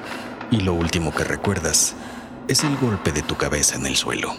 y 0.49 0.61
lo 0.61 0.75
último 0.75 1.13
que 1.13 1.25
recuerdas 1.25 1.93
es 2.47 2.63
el 2.63 2.77
golpe 2.77 3.11
de 3.11 3.21
tu 3.21 3.35
cabeza 3.35 3.75
en 3.75 3.85
el 3.85 3.97
suelo. 3.97 4.33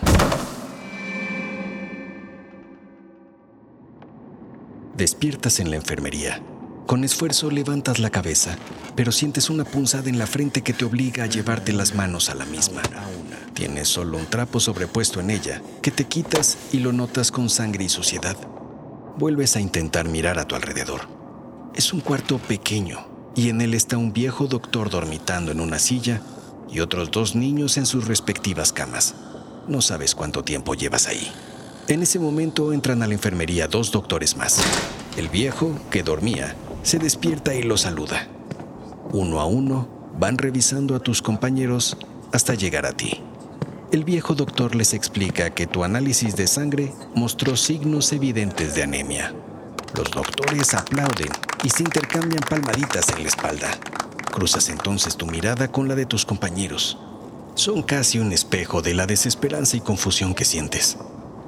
Despiertas 4.97 5.59
en 5.59 5.71
la 5.71 5.77
enfermería. 5.77 6.41
Con 6.87 7.03
esfuerzo 7.03 7.51
levantas 7.51 7.99
la 7.99 8.11
cabeza, 8.11 8.57
pero 8.95 9.11
sientes 9.11 9.51
una 9.51 9.65
punzada 9.65 10.09
en 10.09 10.21
la 10.21 10.29
frente 10.29 10.63
que 10.63 10.73
te 10.73 10.85
obliga 10.85 11.25
a 11.25 11.27
llevarte 11.27 11.73
las 11.73 11.97
manos 11.97 12.31
a 12.31 12.37
la 12.37 12.45
misma. 12.45 12.81
Tienes 13.55 13.89
solo 13.89 14.19
un 14.19 14.27
trapo 14.27 14.61
sobrepuesto 14.61 15.19
en 15.19 15.31
ella, 15.31 15.61
que 15.83 15.91
te 15.91 16.05
quitas 16.05 16.59
y 16.71 16.79
lo 16.79 16.93
notas 16.93 17.33
con 17.33 17.51
sangre 17.51 17.83
y 17.83 17.89
suciedad. 17.89 18.37
Vuelves 19.17 19.57
a 19.57 19.61
intentar 19.61 20.09
mirar 20.09 20.39
a 20.39 20.47
tu 20.47 20.55
alrededor. 20.55 21.09
Es 21.75 21.93
un 21.93 21.99
cuarto 21.99 22.39
pequeño, 22.39 23.05
y 23.35 23.49
en 23.49 23.63
él 23.63 23.75
está 23.75 23.97
un 23.97 24.13
viejo 24.13 24.47
doctor 24.47 24.91
dormitando 24.91 25.51
en 25.51 25.59
una 25.59 25.81
silla 25.81 26.21
y 26.71 26.79
otros 26.79 27.11
dos 27.11 27.35
niños 27.35 27.79
en 27.79 27.87
sus 27.87 28.07
respectivas 28.07 28.73
camas. 28.73 29.17
No 29.67 29.83
sabes 29.83 30.15
cuánto 30.15 30.45
tiempo 30.45 30.75
llevas 30.77 31.09
ahí. 31.09 31.33
En 31.87 32.03
ese 32.03 32.19
momento 32.19 32.73
entran 32.73 33.03
a 33.03 33.07
la 33.07 33.13
enfermería 33.13 33.69
dos 33.69 33.93
doctores 33.93 34.39
más. 34.39 34.59
El 35.19 35.29
viejo, 35.29 35.71
que 35.91 36.03
dormía, 36.03 36.57
se 36.83 36.99
despierta 36.99 37.55
y 37.55 37.63
lo 37.63 37.77
saluda. 37.77 38.27
Uno 39.13 39.39
a 39.39 39.45
uno 39.45 39.87
van 40.19 40.39
revisando 40.39 40.97
a 40.97 41.01
tus 41.01 41.21
compañeros 41.21 41.99
hasta 42.33 42.55
llegar 42.55 42.87
a 42.87 42.93
ti. 42.93 43.21
El 43.93 44.03
viejo 44.03 44.35
doctor 44.35 44.75
les 44.75 44.95
explica 44.95 45.51
que 45.51 45.67
tu 45.67 45.85
análisis 45.85 46.37
de 46.37 46.47
sangre 46.47 46.91
mostró 47.15 47.55
signos 47.55 48.15
evidentes 48.15 48.75
de 48.75 48.83
anemia. 48.83 49.35
Los 49.95 50.11
doctores 50.11 50.73
aplauden 50.73 51.29
y 51.63 51.69
se 51.69 51.83
intercambian 51.83 52.43
palmaditas 52.49 53.11
en 53.11 53.23
la 53.23 53.29
espalda. 53.29 53.71
Cruzas 54.33 54.71
entonces 54.71 55.17
tu 55.19 55.27
mirada 55.27 55.71
con 55.71 55.87
la 55.87 55.95
de 55.95 56.07
tus 56.07 56.25
compañeros. 56.25 56.99
Son 57.57 57.83
casi 57.83 58.19
un 58.19 58.33
espejo 58.33 58.81
de 58.81 58.95
la 58.95 59.07
desesperanza 59.07 59.77
y 59.77 59.81
confusión 59.81 60.35
que 60.35 60.47
sientes. 60.47 60.97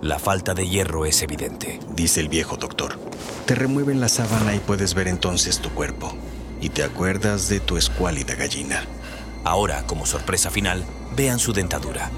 La 0.02 0.18
falta 0.18 0.52
de 0.52 0.68
hierro 0.68 1.06
es 1.06 1.22
evidente, 1.22 1.80
dice 1.94 2.20
el 2.20 2.28
viejo 2.28 2.58
doctor. 2.58 2.98
Te 3.46 3.54
remueven 3.54 3.98
la 3.98 4.10
sábana 4.10 4.54
y 4.54 4.58
puedes 4.58 4.92
ver 4.92 5.08
entonces 5.08 5.60
tu 5.60 5.70
cuerpo. 5.70 6.14
Y 6.60 6.68
te 6.68 6.82
acuerdas 6.82 7.48
de 7.48 7.60
tu 7.60 7.78
escuálida 7.78 8.34
gallina. 8.34 8.84
Ahora, 9.42 9.86
como 9.86 10.04
sorpresa 10.04 10.50
final, 10.50 10.84
vean 11.16 11.38
su 11.38 11.54
dentadura. 11.54 12.10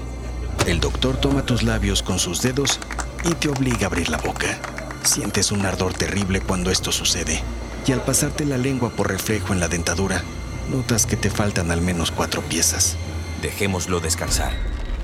El 0.67 0.81
doctor 0.81 1.17
toma 1.17 1.45
tus 1.45 1.63
labios 1.63 2.03
con 2.03 2.19
sus 2.19 2.41
dedos 2.41 2.79
y 3.23 3.33
te 3.35 3.47
obliga 3.47 3.83
a 3.83 3.85
abrir 3.85 4.09
la 4.09 4.17
boca. 4.17 4.59
Sientes 5.03 5.51
un 5.51 5.65
ardor 5.65 5.93
terrible 5.93 6.41
cuando 6.41 6.71
esto 6.71 6.91
sucede. 6.91 7.41
Y 7.87 7.93
al 7.93 8.01
pasarte 8.01 8.45
la 8.45 8.57
lengua 8.57 8.89
por 8.89 9.07
reflejo 9.07 9.53
en 9.53 9.61
la 9.61 9.69
dentadura, 9.69 10.21
notas 10.69 11.05
que 11.05 11.15
te 11.15 11.29
faltan 11.29 11.71
al 11.71 11.81
menos 11.81 12.11
cuatro 12.11 12.41
piezas. 12.41 12.97
Dejémoslo 13.41 14.01
descansar. 14.01 14.51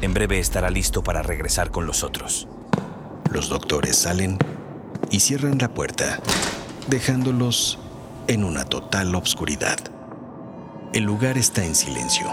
En 0.01 0.13
breve 0.13 0.39
estará 0.39 0.69
listo 0.69 1.03
para 1.03 1.23
regresar 1.23 1.71
con 1.71 1.85
los 1.85 2.03
otros. 2.03 2.49
Los 3.36 3.50
doctores 3.50 3.98
salen 3.98 4.38
y 5.12 5.19
cierran 5.19 5.58
la 5.58 5.67
puerta, 5.67 6.21
dejándolos 6.88 7.78
en 8.28 8.45
una 8.45 8.63
total 8.63 9.13
obscuridad. 9.13 9.78
El 10.93 11.04
lugar 11.04 11.38
está 11.38 11.65
en 11.65 11.76
silencio, 11.76 12.28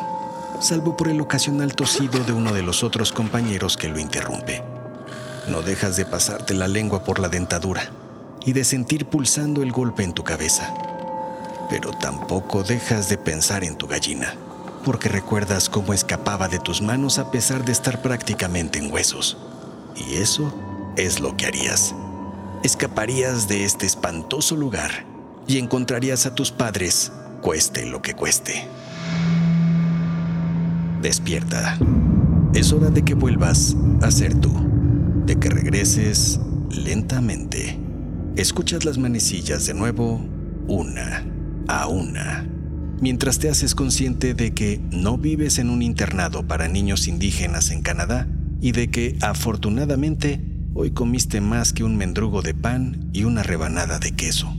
salvo 0.60 0.96
por 0.96 1.08
el 1.08 1.20
ocasional 1.20 1.74
tosido 1.74 2.22
de 2.22 2.32
uno 2.32 2.52
de 2.52 2.62
los 2.62 2.84
otros 2.84 3.10
compañeros 3.10 3.76
que 3.76 3.88
lo 3.88 3.98
interrumpe. 3.98 4.62
No 5.48 5.62
dejas 5.62 5.96
de 5.96 6.04
pasarte 6.04 6.54
la 6.54 6.68
lengua 6.68 7.02
por 7.02 7.18
la 7.18 7.28
dentadura 7.28 7.90
y 8.46 8.52
de 8.52 8.62
sentir 8.62 9.06
pulsando 9.06 9.64
el 9.64 9.72
golpe 9.72 10.04
en 10.04 10.12
tu 10.12 10.22
cabeza. 10.22 10.72
Pero 11.68 11.90
tampoco 11.90 12.62
dejas 12.62 13.08
de 13.08 13.18
pensar 13.18 13.64
en 13.64 13.74
tu 13.74 13.88
gallina, 13.88 14.36
porque 14.84 15.08
recuerdas 15.08 15.68
cómo 15.68 15.94
escapaba 15.94 16.46
de 16.46 16.60
tus 16.60 16.80
manos 16.80 17.18
a 17.18 17.32
pesar 17.32 17.64
de 17.64 17.72
estar 17.72 18.02
prácticamente 18.02 18.78
en 18.78 18.92
huesos. 18.92 19.36
Y 19.96 20.14
eso 20.18 20.71
es 20.96 21.20
lo 21.20 21.36
que 21.36 21.46
harías. 21.46 21.94
Escaparías 22.62 23.48
de 23.48 23.64
este 23.64 23.86
espantoso 23.86 24.56
lugar 24.56 25.06
y 25.46 25.58
encontrarías 25.58 26.26
a 26.26 26.34
tus 26.34 26.50
padres, 26.50 27.12
cueste 27.40 27.86
lo 27.86 28.02
que 28.02 28.14
cueste. 28.14 28.66
Despierta. 31.00 31.78
Es 32.54 32.72
hora 32.72 32.90
de 32.90 33.02
que 33.02 33.14
vuelvas 33.14 33.76
a 34.02 34.10
ser 34.10 34.34
tú, 34.34 34.52
de 35.26 35.36
que 35.36 35.48
regreses 35.48 36.38
lentamente. 36.70 37.78
Escuchas 38.36 38.84
las 38.84 38.98
manecillas 38.98 39.66
de 39.66 39.74
nuevo, 39.74 40.20
una 40.68 41.24
a 41.68 41.88
una, 41.88 42.46
mientras 43.00 43.38
te 43.38 43.48
haces 43.48 43.74
consciente 43.74 44.34
de 44.34 44.52
que 44.52 44.80
no 44.90 45.18
vives 45.18 45.58
en 45.58 45.70
un 45.70 45.82
internado 45.82 46.46
para 46.46 46.68
niños 46.68 47.08
indígenas 47.08 47.70
en 47.70 47.82
Canadá 47.82 48.28
y 48.60 48.72
de 48.72 48.90
que, 48.90 49.16
afortunadamente, 49.20 50.51
Hoy 50.74 50.92
comiste 50.92 51.42
más 51.42 51.74
que 51.74 51.84
un 51.84 51.96
mendrugo 51.96 52.40
de 52.40 52.54
pan 52.54 53.10
y 53.12 53.24
una 53.24 53.42
rebanada 53.42 53.98
de 53.98 54.12
queso. 54.12 54.56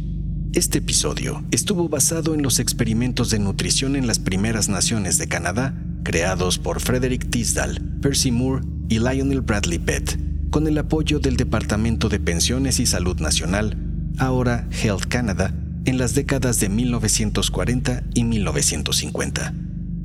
Este 0.53 0.77
episodio 0.77 1.43
estuvo 1.49 1.89
basado 1.89 2.35
en 2.35 2.43
los 2.43 2.59
experimentos 2.59 3.31
de 3.31 3.39
nutrición 3.39 3.95
en 3.95 4.05
las 4.05 4.19
primeras 4.19 4.69
naciones 4.69 5.17
de 5.17 5.27
Canadá, 5.27 5.73
creados 6.03 6.59
por 6.59 6.81
Frederick 6.81 7.31
Tisdall, 7.31 7.81
Percy 7.99 8.29
Moore 8.29 8.63
y 8.89 8.99
Lionel 8.99 9.41
Bradley 9.41 9.79
Pett, 9.79 10.19
con 10.51 10.67
el 10.67 10.77
apoyo 10.77 11.19
del 11.19 11.35
Departamento 11.35 12.09
de 12.09 12.19
Pensiones 12.19 12.79
y 12.79 12.85
Salud 12.85 13.19
Nacional, 13.19 13.75
ahora 14.19 14.67
Health 14.83 15.05
Canada, 15.07 15.51
en 15.85 15.97
las 15.97 16.13
décadas 16.13 16.59
de 16.59 16.69
1940 16.69 18.03
y 18.13 18.23
1950. 18.23 19.51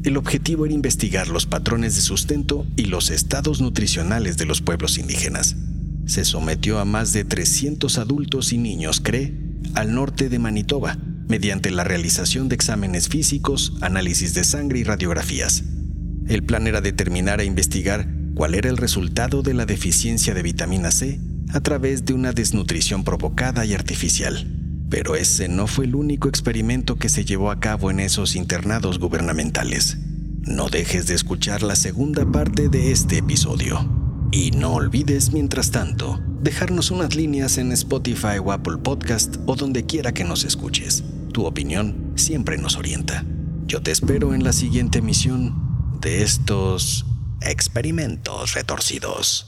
El 0.05 0.16
objetivo 0.16 0.64
era 0.64 0.75
investigar 0.75 1.29
los 1.29 1.44
patrones 1.44 1.97
de 1.97 2.01
sustento 2.01 2.66
y 2.77 2.87
los 2.87 3.11
estados 3.11 3.61
nutricionales 3.61 4.38
de 4.38 4.47
los 4.47 4.62
pueblos 4.62 4.97
indígenas 4.97 5.55
se 6.09 6.25
sometió 6.25 6.79
a 6.79 6.87
más 6.87 7.12
de 7.12 7.25
300 7.25 7.99
adultos 7.99 8.53
y 8.55 8.59
niños, 8.59 9.01
cree, 9.01 9.35
al 9.75 9.94
norte 9.94 10.31
de 10.31 10.38
Manitoba, 10.38 10.97
mediante 11.29 11.71
la 11.71 11.85
realización 11.85 12.49
de 12.49 12.55
exámenes 12.55 13.09
físicos, 13.09 13.75
análisis 13.83 14.33
de 14.33 14.42
sangre 14.42 14.79
y 14.79 14.85
radiografías. 14.85 15.64
El 16.27 16.42
plan 16.44 16.66
era 16.66 16.81
determinar 16.81 17.42
e 17.42 17.44
investigar 17.44 18.09
cuál 18.35 18.55
era 18.55 18.71
el 18.71 18.79
resultado 18.79 19.42
de 19.42 19.53
la 19.53 19.66
deficiencia 19.66 20.33
de 20.33 20.42
vitamina 20.42 20.90
C 20.90 21.21
a 21.53 21.61
través 21.61 22.07
de 22.07 22.14
una 22.14 22.33
desnutrición 22.33 23.05
provocada 23.05 23.66
y 23.66 23.75
artificial. 23.75 24.47
Pero 24.88 25.14
ese 25.14 25.49
no 25.49 25.66
fue 25.66 25.85
el 25.85 25.94
único 25.94 26.29
experimento 26.29 26.97
que 26.97 27.11
se 27.11 27.27
llevó 27.27 27.51
a 27.51 27.61
cabo 27.61 27.90
en 27.90 28.01
esos 28.01 28.35
internados 28.35 28.99
gubernamentales. 28.99 29.99
No 30.40 30.71
dejes 30.71 31.07
de 31.07 31.14
escuchar 31.14 31.62
la 31.62 31.77
segunda 31.77 32.25
parte 32.25 32.71
de 32.71 32.92
este 32.92 33.18
episodio. 33.18 34.08
Y 34.30 34.50
no 34.50 34.74
olvides, 34.74 35.32
mientras 35.32 35.70
tanto, 35.70 36.20
dejarnos 36.42 36.90
unas 36.90 37.16
líneas 37.16 37.56
en 37.56 37.72
Spotify 37.72 38.38
o 38.44 38.52
Apple 38.52 38.76
Podcast 38.76 39.36
o 39.46 39.56
donde 39.56 39.86
quiera 39.86 40.12
que 40.12 40.24
nos 40.24 40.44
escuches. 40.44 41.02
Tu 41.32 41.46
opinión 41.46 42.12
siempre 42.14 42.58
nos 42.58 42.76
orienta. 42.76 43.24
Yo 43.66 43.82
te 43.82 43.90
espero 43.90 44.34
en 44.34 44.44
la 44.44 44.52
siguiente 44.52 44.98
emisión 44.98 45.98
de 46.00 46.22
estos 46.22 47.06
experimentos 47.40 48.52
retorcidos. 48.52 49.47